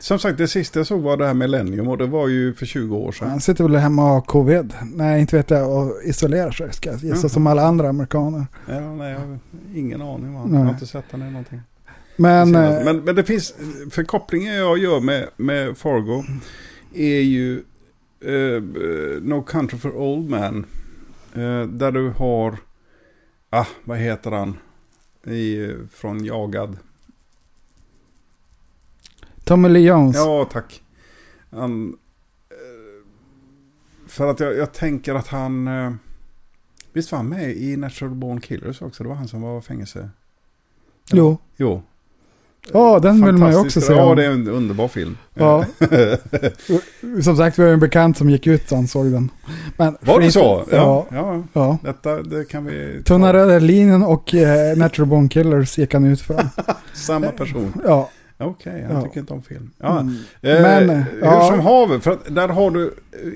[0.00, 2.66] Som sagt, det sista jag såg var det här Millennium och det var ju för
[2.66, 3.30] 20 år sedan.
[3.30, 4.74] Han sitter väl hemma och har covid.
[4.94, 5.70] Nej, inte vet jag.
[5.70, 7.28] Och isolerar sig ska jag gissa.
[7.28, 8.46] Som alla andra amerikaner.
[8.68, 9.38] Ja, nej, jag har
[9.74, 10.34] ingen aning.
[10.34, 10.44] Va?
[10.46, 10.58] Nej.
[10.58, 11.60] Jag har inte sett han i någonting.
[12.16, 13.54] Men, eh, men, men det finns,
[13.90, 16.24] för kopplingen jag gör med, med Fargo
[16.94, 17.62] är ju
[18.20, 18.62] eh,
[19.22, 20.66] No Country for Old Man.
[21.34, 22.58] Eh, där du har,
[23.50, 24.58] ah, vad heter han?
[25.24, 26.78] I, från Jagad.
[29.44, 30.16] Tommy Lee Jones.
[30.16, 30.82] Ja, tack.
[31.50, 31.96] Han,
[34.06, 35.68] för att jag, jag tänker att han...
[36.92, 39.02] Visst var han med i Natural Born Killers också?
[39.02, 40.10] Det var han som var fängelse.
[41.12, 41.38] Jo.
[41.56, 41.82] Jo.
[42.72, 43.92] Ja, den vill man ju också se.
[43.92, 45.16] Ja, det är en underbar film.
[45.34, 45.64] Ja.
[47.22, 49.30] Som sagt, vi har en bekant som gick ut och såg den.
[49.76, 50.64] Men Var det så?
[50.72, 51.06] Ja.
[51.10, 51.42] ja.
[51.52, 51.78] ja.
[51.84, 53.02] Detta det kan vi...
[53.04, 56.46] Tunna röda linjen och eh, Natural Born Killers gick han ut för.
[56.94, 57.72] Samma person.
[57.84, 58.10] Ja.
[58.40, 59.02] Okej, jag Ja.
[59.02, 59.70] tycker inte om film.
[59.78, 60.00] Ja.
[60.00, 60.14] Mm.
[60.42, 61.46] Eh, Men, hur ja.
[61.50, 62.84] som haver, för att där har du...
[62.86, 63.28] eh,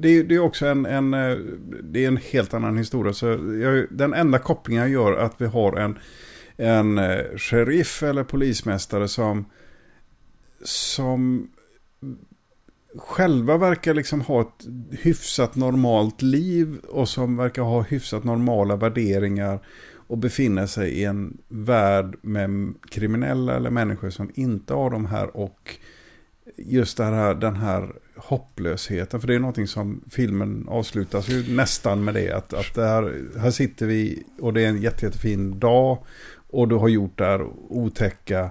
[0.00, 1.14] Det är, det är också en, en...
[1.14, 1.36] eh,
[1.82, 3.12] Det är en helt annan historia.
[3.12, 3.26] Så
[3.62, 5.98] jag, den enda kopplingen jag gör att vi har en,
[6.56, 9.44] en eh, sheriff eller polismästare som...
[10.64, 11.50] Som
[12.98, 19.60] själva verkar liksom ha ett hyfsat normalt liv och som verkar ha hyfsat normala värderingar
[20.06, 25.36] och befinner sig i en värld med kriminella eller människor som inte har de här
[25.36, 25.76] och
[26.56, 29.20] just det här, den här hopplösheten.
[29.20, 32.32] För det är någonting som filmen avslutas ju nästan med det.
[32.32, 35.98] Att, att det här, här sitter vi och det är en jätte, jättefin dag
[36.50, 38.50] och du har gjort det här otäcka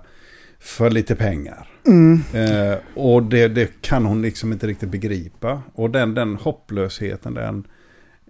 [0.59, 1.67] för lite pengar.
[1.87, 2.19] Mm.
[2.33, 5.61] Eh, och det, det kan hon liksom inte riktigt begripa.
[5.73, 7.67] Och den, den hopplösheten, den...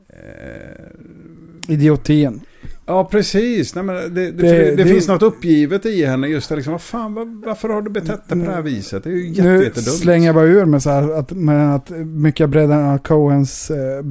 [0.09, 2.41] Eh, Idiotin.
[2.85, 3.75] ja, precis.
[3.75, 6.27] Nej, men det, det, Det- det, finns något uppgivet i henne.
[6.27, 9.03] Just det, liksom, vad fan, vad, varför har du betett dig på det här viset?
[9.03, 11.89] Det är ju jätte, Nu slänger jag bara ur mig så här att, men att
[12.05, 14.03] mycket av Coens eh,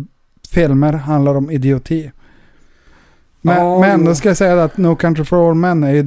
[0.51, 2.11] filmer handlar om idioti.
[3.45, 6.03] Men, Ja, men då ska jag säga att No Country for All Men är ju,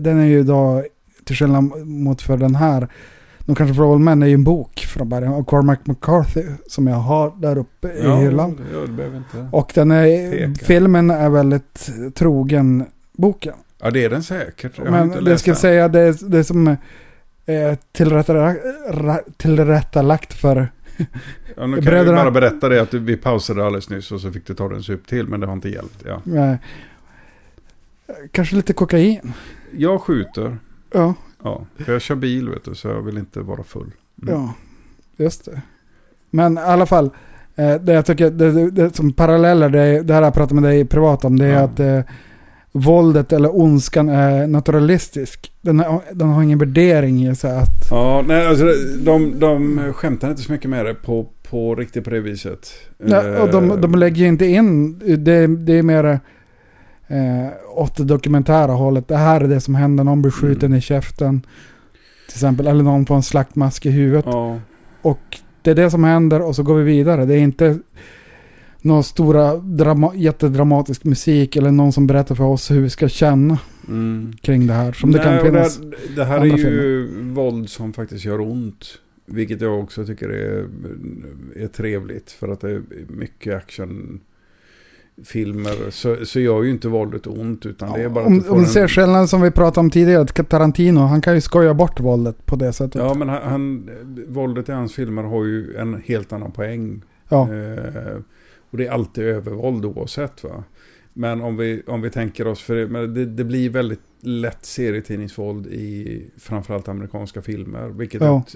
[0.00, 0.84] den är ju då,
[1.24, 2.88] till skillnad mot för den här,
[3.46, 6.86] No Country for All Men är ju en bok från början av Cormac McCarthy som
[6.86, 8.60] jag har där uppe i ja, hyllan.
[8.72, 9.48] Ja, det behöver inte.
[9.52, 10.64] Och den är, Peka.
[10.64, 13.54] filmen är väldigt trogen boken.
[13.80, 14.72] Ja, det är den säkert.
[14.78, 16.76] Jag Men det ska jag säga, det är, det är som
[17.46, 18.60] är tillrättalagt,
[19.36, 20.68] tillrättalagt för
[21.56, 24.30] Ja, nu kan bröderna- jag bara berätta det att vi pausade alldeles nyss och så
[24.32, 25.28] fick du ta dig en sup till.
[25.28, 26.04] Men det har inte hjälpt.
[26.06, 26.20] Ja.
[26.36, 26.54] eh,
[28.30, 29.32] kanske lite kokain.
[29.72, 30.58] Jag skjuter.
[30.92, 33.90] Ja, Ja, för jag kör bil vet du, så jag vill inte vara full.
[34.22, 34.34] Mm.
[34.34, 34.54] ja,
[35.16, 35.60] just det.
[36.30, 37.10] Men i alla fall,
[37.56, 40.84] eh, det jag tycker, det, det, som paralleller, det, det här jag pratat med dig
[40.84, 41.60] privat om, det är Ja.
[41.60, 42.00] att eh,
[42.76, 45.52] våldet eller ondskan är naturalistisk.
[45.60, 47.88] Den, har- den har ingen värdering i sig att...
[47.90, 48.64] Ja, nej, alltså
[48.98, 52.68] de, de skämtar inte så mycket med det på, på riktigt på det viset.
[52.98, 56.04] Nej, och de, Eh, de lägger ju inte in, det, det är mer
[57.08, 59.08] eh, åt det dokumentära hållet.
[59.08, 60.78] Det här är det som händer, någon blir skjuten Mm.
[60.78, 61.40] i käften.
[62.28, 64.24] Till exempel, eller någon får en slaktmask i huvudet.
[64.28, 64.58] Ja,
[65.02, 65.20] Och
[65.62, 67.24] det är det som händer och så går vi vidare.
[67.24, 67.78] Det är inte
[68.84, 73.58] någon stora drama, jättedramatisk musik eller någon som berättar för oss hur vi ska känna
[73.88, 74.32] mm.
[74.40, 74.92] kring det här.
[74.92, 75.78] Som det Nej, kan och finnas.
[75.78, 78.84] Det, det här är ju våld som faktiskt gör ont.
[79.26, 80.68] Vilket jag också tycker är,
[81.56, 82.30] är trevligt.
[82.30, 85.90] För att det är mycket actionfilmer.
[85.90, 87.66] Så, så gör ju inte våldet ont.
[87.66, 89.90] Utan det är bara om du om du en- ser skillnaden som vi pratade om
[89.90, 93.02] tidigare, Tarantino, han kan ju skoja bort våldet på det sättet.
[93.02, 93.90] Ja, men han, han,
[94.28, 97.02] våldet i hans filmer har ju en helt annan poäng.
[97.28, 97.54] Ja.
[97.54, 98.16] Eh,
[98.74, 100.64] och det är alltid övervåld oavsett va.
[101.12, 105.66] Men om vi, om vi tänker oss, för men det, det blir väldigt lätt serietidningsvåld
[105.66, 107.88] i framförallt amerikanska filmer.
[107.88, 108.38] Vilket Ja.
[108.38, 108.54] att,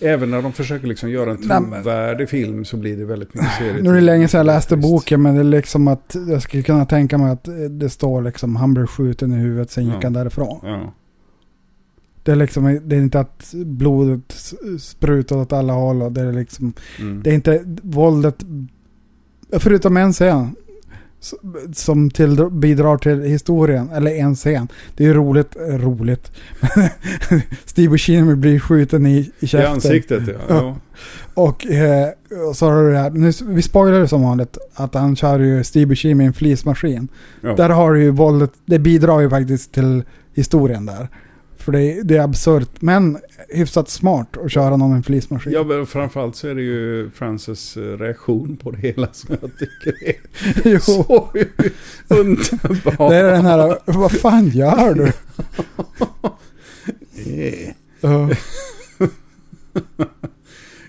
[0.00, 3.84] även när de försöker liksom göra en trovärdig film så blir det väldigt mycket serietidning.
[3.84, 6.62] Nu är det länge sedan jag läste boken men det är liksom att jag skulle
[6.62, 10.00] kunna tänka mig att det står liksom han blev skjuten i huvudet sen gick Ja.
[10.02, 10.60] han därifrån.
[10.62, 10.94] Ja.
[12.22, 14.34] Det är liksom det är inte att blodet
[14.80, 17.22] sprutar åt alla håll och det är liksom Mm.
[17.22, 18.42] det är inte våldet
[19.58, 20.54] förutom en scen
[21.72, 24.68] som till, bidrar till historien eller en scen.
[24.96, 26.32] Det är ju roligt, eh, roligt.
[27.64, 29.72] Steve Buscemi blir skjuten i, i I käften.
[29.72, 30.34] ansiktet ja.
[30.48, 30.76] ja.
[31.34, 32.08] Och, eh,
[32.48, 35.38] och så har du det här, nu, vi spoilar det som vanligt, att han kör
[35.38, 37.08] ju Steve Buscemi i en flismaskin.
[37.40, 37.54] ja.
[37.54, 40.02] Där har du ju våldet, det bidrar ju faktiskt till
[40.34, 41.08] historien där.
[41.62, 45.52] För det, är- det är absurt, men hyfsat smart att köra någon i en flismaskin.
[45.52, 49.50] Ja, men framförallt så är det ju Frances eh, reaktion på det hela som jag
[49.58, 50.14] tycker är
[50.64, 51.28] jo, så
[52.08, 53.10] underbar.
[53.10, 55.12] det är den här, vad fan gör du?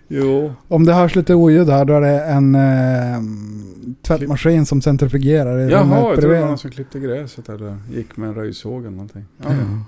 [0.07, 3.21] Jo, Om det hörs lite oljud här, då är det en eh,
[4.01, 5.59] tvättmaskin som centrifugerar.
[5.59, 8.81] i jaha, jag trodde det var någon som klippte gräset eller gick med en röjsåg
[8.81, 9.25] eller någonting.
[9.37, 9.79] Ja, ja.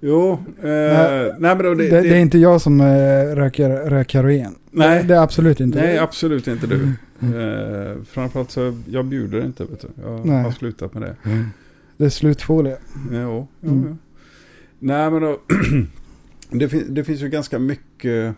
[0.00, 0.38] Jo, eh,
[0.68, 2.86] Nej, nej men då, det, det, det, är inte jag som eh,
[3.34, 4.54] röker, röker heroin.
[4.70, 5.04] Nej.
[5.04, 6.02] Det är absolut inte Nej, det.
[6.02, 6.92] absolut inte du.
[7.20, 9.88] Eh, framförallt så, jag bjuder inte vet du.
[10.02, 10.42] Jag Nej.
[10.42, 11.16] har slutat med det.
[11.96, 12.76] Det är slutfolie.
[13.12, 13.98] Jo, jo, Mm.
[14.78, 15.38] Nej men då,
[16.50, 18.34] det, fin- det finns ju ganska mycket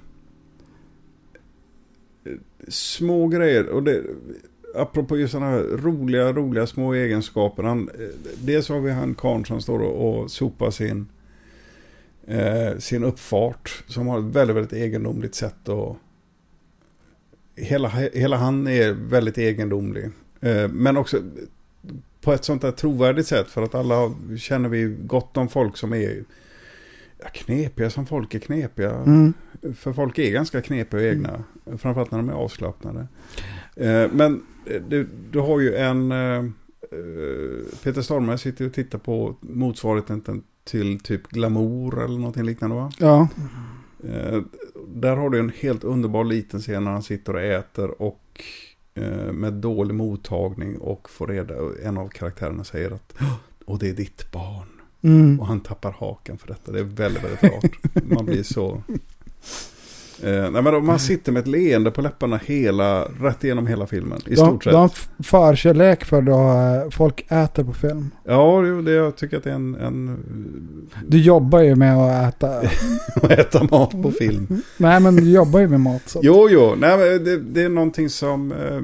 [2.25, 2.33] eh,
[2.69, 3.69] små grejer.
[3.69, 4.03] Och det,
[4.75, 7.63] apropå just sådana här roliga, roliga små egenskaper.
[7.63, 8.07] Han, eh,
[8.45, 11.07] dels har vi han karln som står och, och sopar sin,
[12.31, 13.85] eh, sin uppfart.
[13.87, 15.97] Som har ett väldigt, väldigt egendomligt sätt att...
[17.57, 20.11] Hela, hela han är väldigt egendomlig.
[20.41, 21.19] Eh, men också
[22.21, 23.49] på ett sånt där trovärdigt sätt.
[23.49, 26.25] För att alla känner vi gott om folk som är
[27.33, 28.91] knepiga som folk är knepiga.
[28.91, 29.33] Mm.
[29.75, 31.45] För folk är ganska knepiga och egna.
[31.79, 33.07] Framförallt när de är avslappnade.
[33.77, 36.13] Eh, men eh, du, du har ju en...
[36.13, 36.45] Eh, eh,
[37.83, 42.93] Peter Stormare sitter och tittar på motsvarigheten till typ Glamour eller någonting liknande va?
[42.99, 43.29] Ja.
[44.05, 44.41] Eh,
[44.89, 48.45] där har du en helt underbar liten scen när han sitter och äter och
[48.95, 51.55] eh, med dålig mottagning och får reda
[51.85, 53.15] en av karaktärerna säger att
[53.65, 54.67] och det är ditt barn.
[55.03, 55.41] Mm.
[55.41, 56.73] Och han tappar hakan för detta.
[56.73, 58.05] Det är väldigt, väldigt rart.
[58.05, 58.83] Man blir så...
[60.25, 63.87] Eh, nej, men då, man sitter med ett leende på läpparna hela, rätt igenom hela
[63.87, 64.19] filmen.
[64.27, 64.73] I De, stort sett.
[64.73, 64.89] de
[65.25, 68.11] förkärlek för då eh, folk äter på film.
[68.25, 69.75] Ja, det, jag tycker att det är en...
[69.75, 70.19] en
[71.07, 72.59] Du jobbar ju med att äta.
[73.23, 74.63] att äta mat på film.
[74.77, 76.03] Nej men du jobbar ju med mat.
[76.07, 76.21] Så.
[76.23, 76.75] Jo, jo.
[76.79, 78.53] Nej, det, det är någonting som...
[78.53, 78.81] Eh,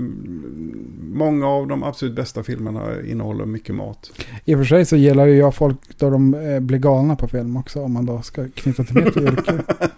[1.16, 4.10] många av de absolut bästa filmerna innehåller mycket mat.
[4.44, 7.28] I och för sig så gillar ju jag folk då de eh, blir galna på
[7.28, 7.82] film också.
[7.82, 9.52] Om man då ska knyta till mitt yrke.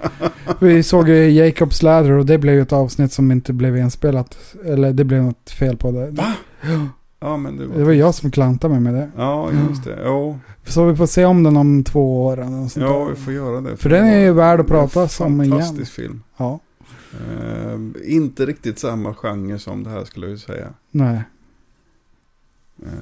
[0.61, 4.39] Vi såg ju Jacob's Ladder och det blev ju ett avsnitt som inte blev inspelat.
[4.65, 6.11] Eller det blev något fel på det.
[6.11, 6.35] Va?
[7.21, 7.69] Ja, men du...
[7.77, 9.11] Det var jag som klantade mig med det.
[9.17, 9.99] Ja, just det.
[10.05, 12.33] Jo, Så vi får se om den om två år.
[12.41, 13.77] Eller sånt ja, vi får göra det.
[13.77, 15.59] För den är ju värd att Det prata om igen.
[15.59, 16.23] Fantastisk film.
[16.37, 16.61] Ja,
[17.13, 17.79] Eh,
[18.15, 20.69] inte riktigt samma genre som det här skulle jag säga.
[20.91, 21.23] nej.
[22.83, 22.93] Eh,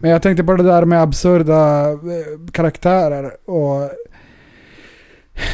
[0.00, 1.98] Men jag tänkte på det där med absurda eh,
[2.52, 3.82] karaktärer och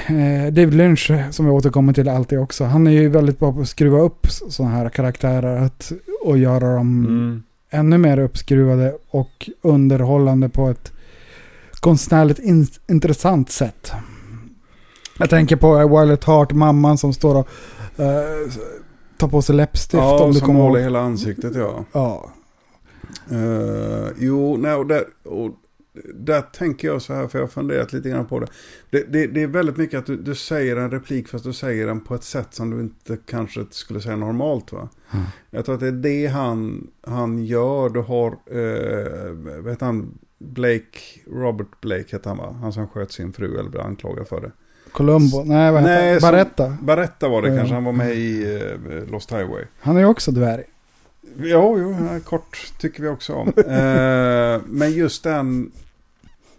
[0.06, 2.64] eh, David Lynch som vi återkommer till alltid också.
[2.64, 5.92] Han är ju väldigt bra på att skruva upp sådana här karaktärer att,
[6.24, 7.42] och göra dem mm.
[7.70, 10.92] ännu mer uppskruvade och underhållande på ett
[11.80, 13.92] konstnärligt in- intressant sätt.
[15.18, 17.48] Jag tänker på Violet Heart, mamman som står och
[18.00, 18.50] eh,
[19.16, 20.84] tar på sig läppstift Ja, om du som håller ihåg.
[20.84, 21.84] hela ansiktet ja.
[21.92, 22.32] Ja.
[23.32, 25.50] Uh, jo, nej, och där, och
[26.14, 28.46] där tänker jag så här, för jag har funderat lite grann på det.
[28.90, 31.86] Det, det, det är väldigt mycket att du, du säger en replik fast du säger
[31.86, 34.88] den på ett sätt som du inte kanske skulle säga normalt va.
[35.12, 35.24] Mm.
[35.50, 37.88] Jag tror att det är det han, han gör.
[37.88, 40.98] Du har, uh, vet han, Blake,
[41.32, 42.56] Robert Blake heter han va?
[42.60, 44.52] Han som sköt sin fru eller blev anklagad för det.
[44.92, 46.76] Columbo, nej vad heter Nej, Baretta.
[46.80, 49.64] Baretta var det kanske, han var med i eh, Lost Highway.
[49.80, 50.64] Han är ju också dvärg.
[51.36, 53.48] Jo, jo, ja, kort tycker vi också om.
[53.56, 55.72] eh, men just den,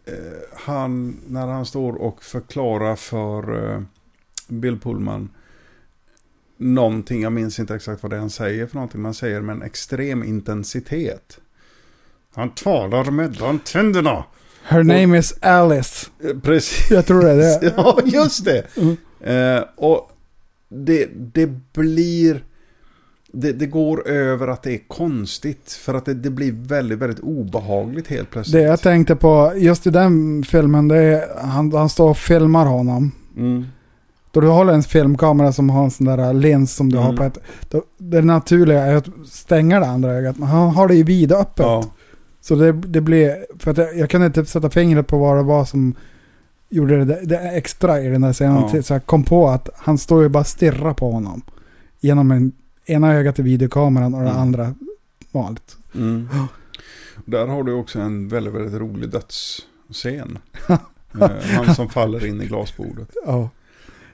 [0.06, 0.14] eh,
[0.54, 3.82] han, när han står och förklarar för eh,
[4.48, 5.30] Bill Pullman
[6.60, 9.42] någonting, jag minns inte exakt vad det är han säger för någonting, men han säger
[9.42, 11.40] med en extrem intensitet.
[12.34, 14.24] Han talar med de tänderna.
[14.64, 16.08] Her name is Alice.
[16.24, 16.92] Eh, Precis.
[16.92, 17.74] Jag tror det är det.
[17.78, 18.64] Ja, just det.
[18.78, 18.98] Mm.
[19.58, 20.12] Eh, och
[20.70, 22.44] det, det blir...
[23.32, 25.72] Det, det går över att det är konstigt.
[25.72, 28.54] För att det, det blir väldigt, väldigt obehagligt helt plötsligt.
[28.54, 32.66] Det jag tänkte på, just i den filmen, det är, han, han står och filmar
[32.66, 33.12] honom.
[33.38, 33.66] Mm.
[34.32, 37.10] Då du håller en filmkamera som har en sån där lins som du Mm.
[37.10, 37.38] har på ett...
[37.70, 41.66] Då, det naturliga är att stänga det andra ögat, men han har det ju vidöppet.
[41.66, 41.84] Ja.
[42.42, 45.44] Så det, det blir, för att jag, jag kan inte sätta fingret på vad det
[45.44, 45.96] var som
[46.70, 48.64] gjorde det, det extra i den där scenen.
[48.74, 48.82] Ja.
[48.84, 51.42] Så jag kom på att han står ju bara och stirrar på honom.
[52.00, 52.52] Genom en,
[52.86, 54.42] ena ögat i videokameran och det Mm.
[54.42, 54.74] andra
[55.32, 55.78] vanligt.
[55.96, 56.28] Mm.
[57.26, 60.38] Där har du också en väldigt, väldigt rolig dödsscen.
[61.56, 63.10] han som faller in i glasbordet.
[63.26, 63.50] Ja.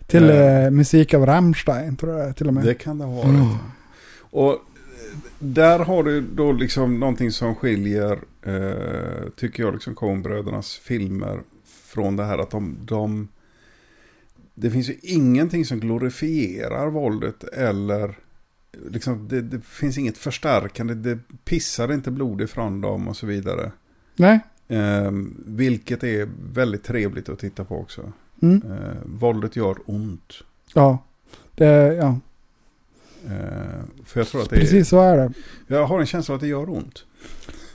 [0.07, 0.65] Till Eh.
[0.65, 2.63] eh, musik av Rammstein tror jag till och med.
[2.63, 3.25] Det kan det ha varit.
[3.25, 3.47] Mm.
[4.31, 4.57] Och
[5.53, 12.15] där har du då liksom någonting som skiljer, eh, tycker jag, liksom Coen-brödernas filmer från
[12.15, 13.27] det här att de, de...
[14.53, 18.17] Det finns ju ingenting som glorifierar våldet eller...
[18.89, 23.71] Liksom, det, det finns inget förstärkande, det pissar inte blod ifrån dem och så vidare.
[24.15, 24.39] Nej.
[24.67, 25.11] Eh,
[25.45, 28.11] vilket är väldigt trevligt att titta på också.
[28.41, 28.61] Mm.
[28.71, 30.33] Eh, våldet gör ont.
[30.73, 31.03] Ja.
[31.55, 32.19] Det, ja.
[33.25, 33.31] Eh,
[34.05, 34.59] för jag tror att det är...
[34.59, 35.31] Precis så är det.
[35.67, 37.03] Jag har en känsla av att det gör ont.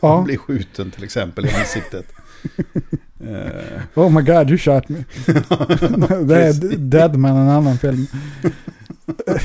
[0.00, 0.14] Ja.
[0.14, 2.06] Han blir skjuten till exempel i ansiktet.
[3.28, 5.04] Eh, Oh my god, you shot me.
[6.24, 6.76] det är.
[6.76, 8.06] Deadman, en annan film.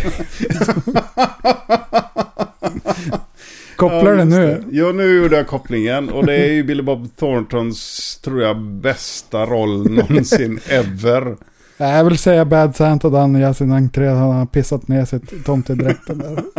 [3.76, 4.64] Kopplar Ja, det nu?
[4.72, 6.10] Ja, nu gjorde jag kopplingen.
[6.10, 11.38] Och det är ju Billy Bob Thorntons, tror jag, bästa roll någonsin ever.
[11.78, 14.08] Jag vill säga Bad Santa där han gör sin entré.
[14.08, 16.44] Han har pissat ner sitt tomtedräkten där.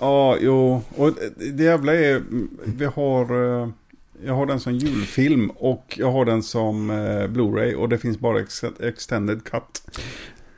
[0.00, 0.82] Ja, jo.
[0.96, 1.12] Och
[1.54, 2.22] det jävla är,
[2.64, 3.22] vi har,
[3.62, 3.68] eh,
[4.24, 8.18] jag har den som julfilm och jag har den som eh, Blu-ray och det finns
[8.18, 9.82] bara ex extended cut.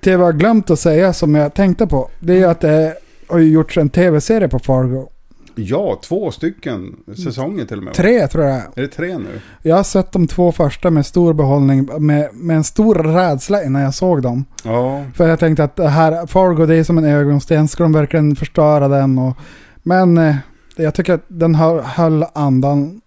[0.01, 2.11] Det var glömt att säga som jag tänkte på.
[2.21, 2.97] Det är att det
[3.27, 5.12] har gjorts en tv-serie på Fargo.
[5.55, 7.95] Ja, två stycken säsonger till och med.
[7.95, 8.59] Tre tror jag.
[8.59, 9.41] Är det tre nu?
[9.63, 11.89] Jag har sett de två första med stor behållning.
[11.99, 14.45] Med, med en stor rädsla innan jag såg dem.
[14.65, 17.69] Ja, För jag tänkte att det här, Fargo det är som en ögonsten.
[17.69, 19.19] Ska de verkligen förstöra den?
[19.19, 19.37] Och,
[19.83, 20.37] men eh,
[20.77, 23.01] jag tycker att den höll, höll andan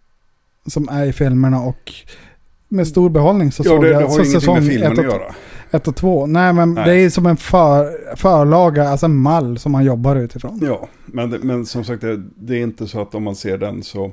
[0.68, 1.94] som är i filmerna och
[2.70, 5.06] med stor behållning så ja såg det, jag det har så ingenting med filmen att
[5.06, 5.36] göra.
[5.76, 6.26] Ett och två.
[6.26, 6.86] Nej men Nej.
[6.86, 10.60] det är som en för, förlaga, alltså en mall som man jobbar utifrån.
[10.62, 13.84] Ja, men, men som sagt det, det är inte så att om man ser den
[13.84, 14.12] så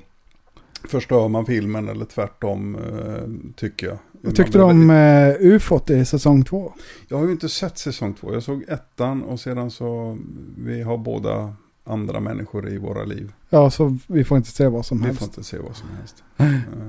[0.88, 3.98] förstör man filmen eller tvärtom eh, tycker jag.
[4.24, 6.72] Vad tyckte du om blir eh, UFOt i säsong två?
[7.08, 8.32] Jag har ju inte sett säsong två.
[8.32, 10.18] Jag såg ettan och sedan så
[10.58, 11.54] vi har båda
[11.84, 13.32] andra människor i våra liv.
[13.50, 15.18] Ja, så vi får inte se vad som Vi helst.
[15.18, 16.22] får inte se vad som helst.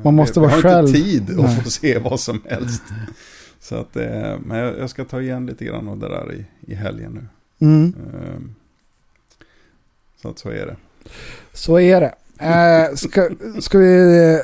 [0.03, 0.75] Man måste vi, vara vi själv.
[0.75, 1.61] har inte tid att Nej.
[1.63, 2.83] få se vad som helst.
[3.63, 6.75] Så att, eh, men jag, ska ta igen lite grann av det där i, i
[6.75, 7.67] helgen nu.
[7.67, 7.93] Mm.
[8.13, 8.55] Ehm,
[10.21, 10.75] Så att så är det.
[11.53, 12.13] Så är det.
[12.39, 13.29] Eh, ska,
[13.61, 14.39] ska vi eh,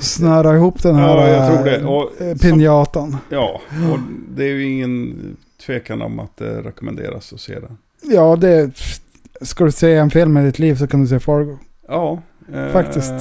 [0.00, 1.78] snöra ihop den här Ja, eh,
[2.28, 3.16] som- pinjatan?
[3.28, 3.60] Ja,
[3.92, 3.98] och
[4.28, 5.16] det är ju ingen
[5.66, 7.78] tvekan om att det rekommenderas att se den.
[8.02, 8.70] Ja, det
[9.40, 11.58] ska du se en film i ditt liv så kan du se Fargo.
[11.88, 12.22] Ja,
[12.52, 13.12] eh, Faktiskt.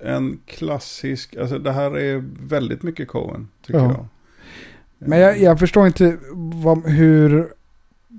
[0.00, 3.84] En klassisk, alltså det här är väldigt mycket Coen, tycker Ja.
[3.84, 4.06] jag.
[5.08, 7.48] Men jag, jag förstår inte vad, hur,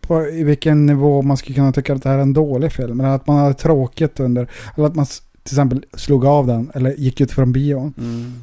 [0.02, 3.00] på, i vilken nivå man skulle kunna tycka att det här är en dålig film.
[3.00, 6.92] Eller att man hade tråkigt under, eller att man till exempel slog av den eller
[6.92, 7.94] gick ut från bion.
[7.98, 8.34] Mm.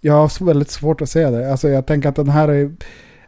[0.00, 1.50] Jag har väldigt svårt att se det.
[1.50, 2.72] Alltså jag tänker att den här är,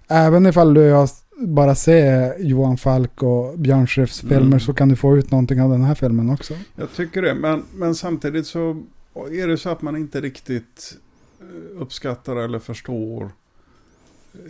[0.09, 1.09] även ifall du har
[1.47, 4.38] bara ser Johan Falk och Björn Skifs Mm.
[4.38, 6.55] filmer så kan du få ut någonting av den här filmen också.
[6.76, 8.82] Jag tycker det, men, men samtidigt så
[9.30, 10.97] är det så att man inte riktigt
[11.41, 13.30] eh, uppskattar eller förstår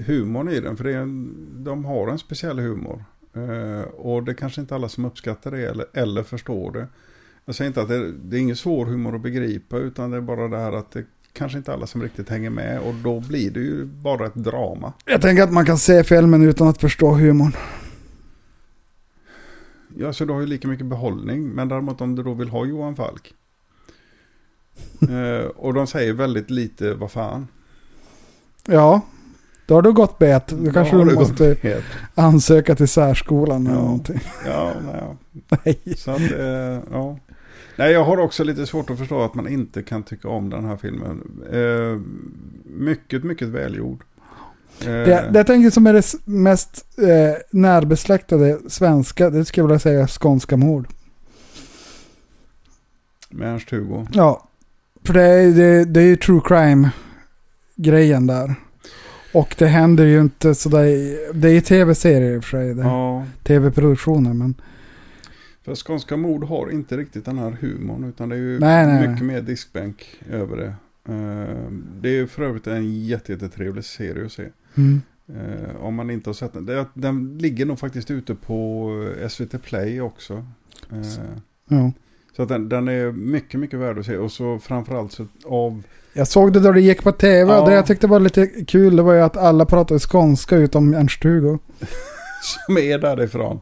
[0.07, 0.77] humorn i den.
[0.77, 1.35] För det är en,
[1.65, 3.05] de har en speciell humor.
[3.35, 6.87] Eh, och det är kanske inte alla som uppskattar det eller, eller förstår det.
[7.45, 10.21] Jag säger inte att det, det är ingen svår humor att begripa utan det är
[10.21, 13.51] bara det här att det kanske inte alla som riktigt hänger med och då blir
[13.51, 14.93] det ju bara ett drama.
[15.07, 17.53] Jag tänker att man kan se filmen utan att förstå humorn.
[19.97, 21.49] Ja, så du har ju lika mycket behållning.
[21.49, 23.35] Men däremot om du då vill ha Johan Falk.
[25.11, 27.49] eh, och de säger väldigt lite, vad fan.
[28.67, 29.01] Ja,
[29.67, 30.49] då har du gått bet.
[30.49, 31.83] Då kanske har du måste
[32.15, 33.83] ansöka till särskolan eller Ja.
[33.83, 34.21] någonting.
[34.47, 35.17] Ja, nej.
[35.65, 35.97] Nej.
[35.97, 37.19] Så att, eh, ja.
[37.81, 40.65] Nej, jag har också lite svårt att förstå att man inte kan tycka om den
[40.65, 41.43] här filmen.
[41.53, 42.01] Eh,
[42.65, 44.05] mycket, mycket välgjord.
[44.81, 49.69] Eh, Det, det jag tänker som är det mest eh, närbesläktade svenska, det skulle jag
[49.69, 50.89] vilja säga skånska mord.
[53.31, 54.07] Med Ernst-Hugo.
[54.13, 54.49] Ja,
[55.05, 58.55] för det är, det, det är ju true crime-grejen där.
[59.35, 60.85] Och det händer ju inte sådär,
[61.35, 64.55] det är ju tv-serier i och för sig, det Ja, tv-produktioner men
[65.65, 68.05] för Skånska mord har inte riktigt den här humorn.
[68.05, 69.35] Utan det är ju Nej, nej, mycket nej.
[69.35, 70.75] mer diskbänk över det.
[71.15, 74.49] Eh, det är för övrigt en jätte, jättetrevlig serie att se.
[74.77, 75.01] mm.
[75.37, 76.87] Eh, om man inte har sett den.
[76.95, 78.91] Den ligger nog faktiskt ute på
[79.29, 80.35] SVT Play också.
[80.93, 81.25] Eh,
[81.69, 81.93] ja.
[82.37, 84.17] så att den, den är mycket, mycket värd att se.
[84.17, 85.83] Och så framförallt så av...
[86.13, 87.67] Jag såg det då det gick på tv Ja.
[87.67, 91.59] det jag tyckte var lite kul det var ju att alla pratade skånska utom Ernst-Hugo.
[92.67, 93.61] Som är därifrån.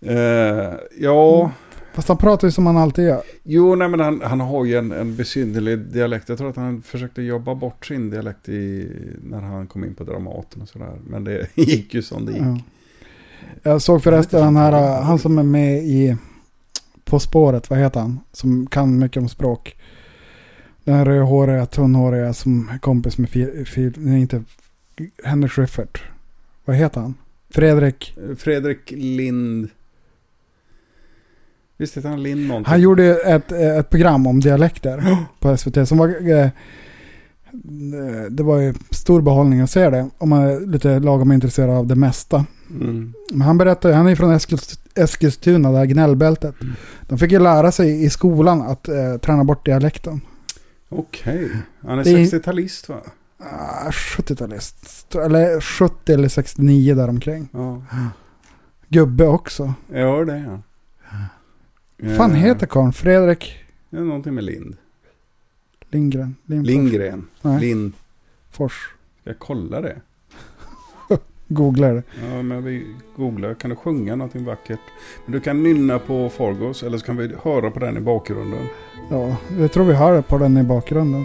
[0.00, 1.50] Eh, ja,
[1.92, 3.22] Fast han pratar ju som han alltid gör.
[3.42, 6.28] jo nej men han, han har ju en, en besynnerlig dialekt.
[6.28, 8.88] Jag tror att han försökte jobba bort sin dialekt i,
[9.22, 10.98] när han kom in på Dramaten och sådär.
[11.06, 12.42] Men det gick ju som det gick.
[12.42, 12.58] Ja.
[13.62, 16.16] Jag såg förresten han här, han som är med i
[17.04, 18.20] På spåret, vad heter han?
[18.32, 19.76] Som kan mycket om språk.
[20.84, 24.42] Den rödhåriga, tunnhåriga som är kompis med Fil, Fil, nej inte
[25.24, 26.02] Henrik Schyffert.
[26.64, 27.14] Vad heter han?
[27.50, 28.16] Fredrik.
[28.28, 29.68] Eh, Fredrik Lind.
[31.78, 32.70] Visst heter han Lind någonting?
[32.70, 36.08] Han gjorde ett, ett program om dialekter på SVT som var...
[36.38, 36.48] Eh,
[38.30, 40.08] det var ju stor behållning att se det.
[40.18, 42.46] Om man är lite lagom intresserad av det mesta.
[42.70, 43.12] Mm.
[43.30, 46.54] Men han berättar han är från Eskils, Eskilstuna, det här gnällbältet.
[47.08, 50.20] De fick ju lära sig i skolan att eh, träna bort dialekten.
[50.88, 51.50] Okej.
[51.86, 52.96] Han är Det är- 60-talist va?
[53.40, 55.16] Ah, 70-talist.
[55.24, 57.48] Eller 70 eller 69 däromkring.
[57.52, 57.82] Ja.
[58.88, 59.72] Gubbe också.
[59.92, 60.62] Ja, det är han.
[62.02, 62.92] Vad fan Eh, heter karln?
[62.92, 63.58] Fredrik
[63.90, 64.76] Det är någonting med Lind.
[65.90, 66.36] Lindgren?
[66.46, 66.66] Lindfors?
[66.68, 67.26] Lindgren.
[67.42, 67.60] Nej.
[67.60, 67.92] Lind.
[68.50, 68.88] Fors.
[69.20, 69.96] Ska jag kolla det?
[71.48, 72.02] Googlar det.
[72.30, 72.86] Ja, men vi
[73.16, 73.54] googlar.
[73.54, 74.80] Kan du sjunga någonting vackert?
[75.24, 78.66] Men du kan nynna på Forgos eller så kan vi höra på den i bakgrunden.
[79.10, 81.24] Ja, jag tror vi hör på den i bakgrunden.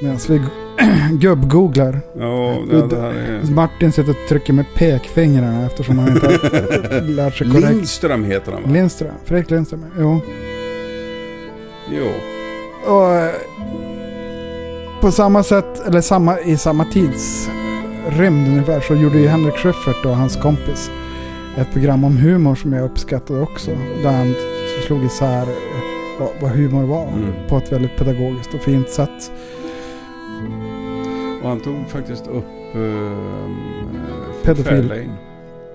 [0.00, 0.40] Medan vi
[1.18, 2.00] gubb-googlar.
[2.18, 3.50] Ja, det, det här är...
[3.50, 7.68] Martin sitter och trycker med pekfingrarna eftersom han inte har lärt sig korrekt.
[7.70, 8.68] Lindström heter han va?
[8.72, 9.14] Lindström.
[9.24, 10.20] Fredrik Lindström, jo.
[11.92, 12.06] Jo.
[12.92, 13.30] Och eh,
[15.00, 20.16] på samma sätt, eller samma, i samma tidsrymd ungefär, så gjorde ju Henrik Schyffert och
[20.16, 20.90] hans kompis
[21.58, 23.70] ett program om humor som jag uppskattade också.
[24.02, 24.34] Där han
[24.86, 25.48] slog isär eh,
[26.18, 27.32] vad, vad humor var Mm.
[27.48, 29.32] på ett väldigt pedagogiskt och fint sätt.
[31.46, 32.76] Och han tog faktiskt upp...
[32.76, 33.12] Uh,
[34.44, 34.64] Pedofil.
[34.64, 35.16] Fairlane.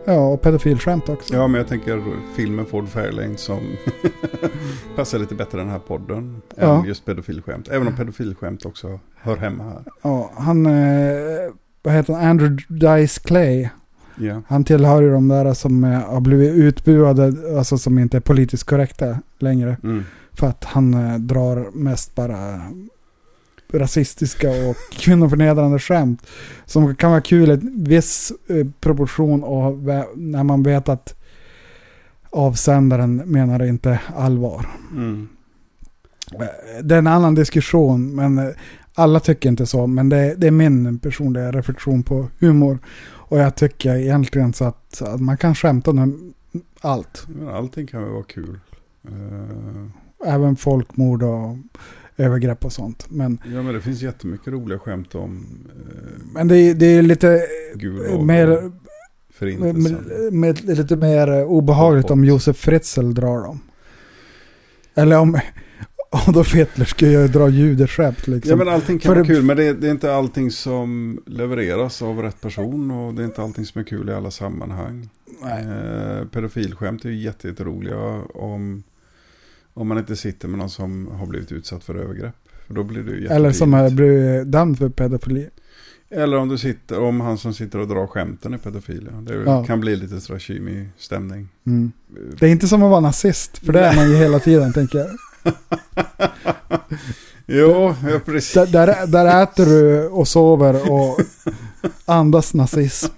[0.06, 1.34] Ja, och pedofilskämt också.
[1.34, 2.04] Ja, men jag tänker
[2.36, 3.60] filmen Ford Fairlane som
[4.96, 6.42] passar lite bättre den här podden.
[6.56, 6.80] Ja.
[6.80, 7.68] Än just pedofilskämt.
[7.68, 9.84] Även om pedofilskämt också hör hemma här.
[10.02, 11.52] Ja, han, eh,
[11.84, 13.70] vad heter han, Andrew Dice Clay.
[14.16, 14.42] Ja.
[14.48, 18.64] Han tillhör ju de där som eh, har blivit utbuade, alltså som inte är politiskt
[18.64, 19.78] korrekta längre.
[19.84, 20.04] Mm.
[20.34, 22.62] För att han eh, drar mest bara
[23.74, 26.28] rasistiska och kvinnoförnedrande skämt.
[26.66, 29.78] Som kan vara kul i viss eh, proportion och
[30.16, 31.16] när man vet att
[32.30, 34.66] avsändaren menar inte allvar.
[34.92, 35.28] Mm.
[36.34, 38.50] Eh, Det är en annan diskussion, men eh,
[38.94, 39.88] alla tycker inte så.
[39.88, 42.80] Men det, det är min personliga reflektion på humor.
[43.32, 46.34] Och jag tycker egentligen så att, att man kan skämta om
[46.82, 47.26] allt.
[47.28, 48.60] Men allting kan väl vara kul.
[49.08, 49.86] Eh,
[50.26, 51.58] Även folkmord och
[52.18, 53.06] övergrepp och sånt.
[53.10, 55.46] Men, ja, men det finns jättemycket roliga skämt om
[55.76, 57.42] uh, men det, är- det är lite
[57.76, 58.72] Gulag mer,
[59.60, 63.60] med, med, med, lite mer eh, obehagligt om Josef Fritzl drar dem.
[64.96, 65.40] Eller om
[66.28, 68.50] Adolf Hitler skulle jag dra judeskämt liksom.
[68.50, 70.52] Ja men allting kan För vara det- kul men det är, det är inte allting
[70.52, 74.32] som levereras av rätt person och det är inte allting som är kul i alla
[74.32, 75.10] sammanhang.
[75.44, 75.64] Nej.
[75.64, 77.98] Eh, pedofilskämt är ju jätte- jätteroliga
[78.34, 78.84] om,
[79.74, 82.36] om man inte sitter med någon som har blivit utsatt för övergrepp.
[82.68, 85.50] För då blir ju Eller som har blivit dömd för pedofili.
[86.10, 89.10] Eller om du sitter, om han som sitter och drar skämten är pedofil.
[89.12, 89.18] Ja.
[89.18, 89.64] Det Ja.
[89.64, 91.50] kan bli lite sådär kymig stämning.
[91.66, 91.92] Mm.
[92.40, 94.98] Det är inte som att vara nazist, för det är man ju hela tiden tänker
[94.98, 95.10] jag.
[97.46, 98.54] Jo, ja, precis.
[98.54, 101.20] Där, där, där äter du och sover och
[102.06, 103.14] andas nazism.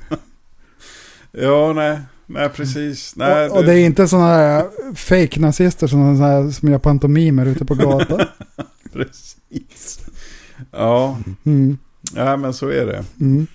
[1.32, 1.99] Ja, nej.
[2.34, 3.15] Nej, precis.
[3.15, 4.65] Nej, och, och det är inte sådana här
[4.95, 8.21] fake-nazister som, här, som gör pantomimer ute på gatan.
[8.93, 9.99] Precis.
[10.71, 11.19] Ja.
[11.45, 11.77] Mm.
[12.15, 13.03] ja, men så är det.
[13.21, 13.47] Mm.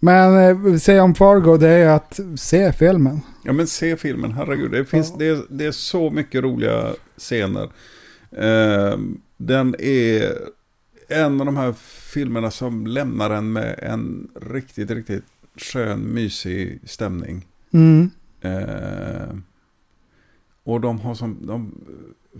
[0.00, 0.38] Men
[0.72, 3.20] eh, säga om Fargo, det är att se filmen.
[3.44, 4.32] Ja, men se filmen.
[4.32, 7.68] Herregud, det, finns, det, är, det är så mycket roliga scener.
[8.36, 8.98] Eh,
[9.36, 10.32] den är
[11.08, 11.74] en av de här
[12.12, 15.24] filmerna som lämnar en med en riktigt, riktigt
[15.56, 17.46] skön, mysig stämning.
[17.74, 18.10] Mm.
[18.40, 19.36] Eh,
[20.64, 21.74] och de har som, de,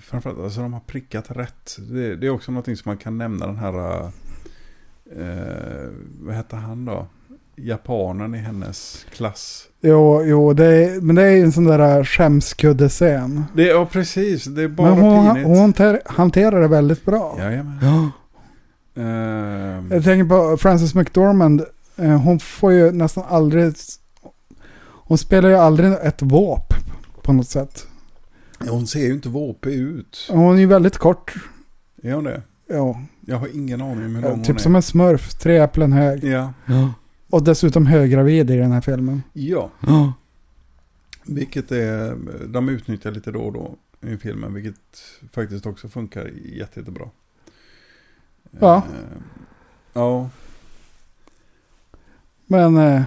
[0.00, 1.76] framförallt, alltså de har prickat rätt.
[1.90, 4.02] Det, det är också någonting som man kan nämna den här,
[5.18, 7.06] eh, vad heter han då?
[7.56, 9.66] Japanen i hennes klass.
[9.80, 13.44] Jo, jo det är, men det är ju en sån där skämskuddescen.
[13.54, 14.44] Det, ja, precis.
[14.44, 15.46] Det är bara Men hon, pinigt.
[15.48, 17.36] hon ter, hanterar det väldigt bra.
[17.38, 17.78] Jajamän.
[17.82, 18.10] Ja.
[19.02, 21.62] Ehm, Jag tänker på Frances McDormand.
[21.96, 23.74] Eh, Hon får ju nästan aldrig...
[25.06, 26.74] Hon spelar ju aldrig ett våp
[27.22, 27.86] på något sätt.
[28.68, 30.26] hon ser ju inte våpig ut.
[30.30, 31.34] Hon är ju väldigt kort.
[32.02, 32.42] Är hon det?
[32.66, 34.60] Ja, Jag har ingen aning om hur lång typ hon är.
[34.60, 35.34] som en smurf.
[35.34, 36.24] Tre äpplen hög.
[36.24, 36.52] Ja.
[37.30, 39.22] Och dessutom höggravid i den här filmen.
[39.32, 40.12] ja, Ja.
[41.26, 43.74] vilket är, de utnyttjar lite då och då
[44.08, 44.80] i filmen, vilket
[45.32, 47.08] faktiskt också funkar jätte, jättebra.
[48.60, 48.76] Ja.
[48.76, 49.22] Ehm,
[49.92, 50.30] ja.
[52.46, 53.02] Men eh,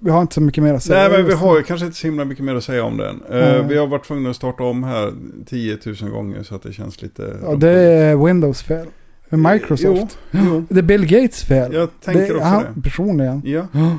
[0.00, 1.08] vi har inte så mycket mer att säga.
[1.08, 3.20] Nej, men vi har ju kanske inte så himla mycket mer att säga om den.
[3.30, 3.64] Eh, Nej.
[3.68, 5.12] vi har varit tvungna att starta om här
[5.46, 7.36] 10 000 gånger så att det känns lite...
[7.42, 8.86] Ja, det är Windows fel.
[9.28, 10.18] Microsoft.
[10.30, 10.64] Jo, jo.
[10.68, 11.72] Det är Bill Gates fel.
[11.74, 12.82] Jag tänker det, också han, det.
[12.82, 13.42] Personligen.
[13.44, 13.66] Ja,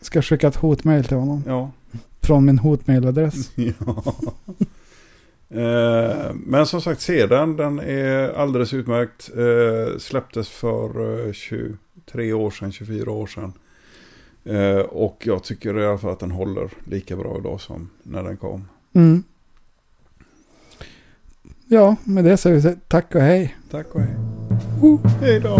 [0.00, 1.42] Ska skicka ett hotmail till honom.
[1.46, 1.70] ja.
[2.22, 3.50] Från min hotmailadress.
[3.54, 4.14] ja.
[5.50, 7.78] Eh, men som sagt, se den.
[7.78, 9.30] Är alldeles utmärkt.
[9.36, 13.52] Eh, släpptes för eh, 23 år sedan, 24 år sedan.
[14.48, 18.22] Eh, och jag tycker i alla fall att den håller lika bra idag som när
[18.22, 18.68] den kom.
[18.92, 19.22] Mm.
[21.66, 23.56] Ja, med det säger vi tack och hej.
[23.70, 24.16] Tack och hej.
[25.20, 25.58] Hej då.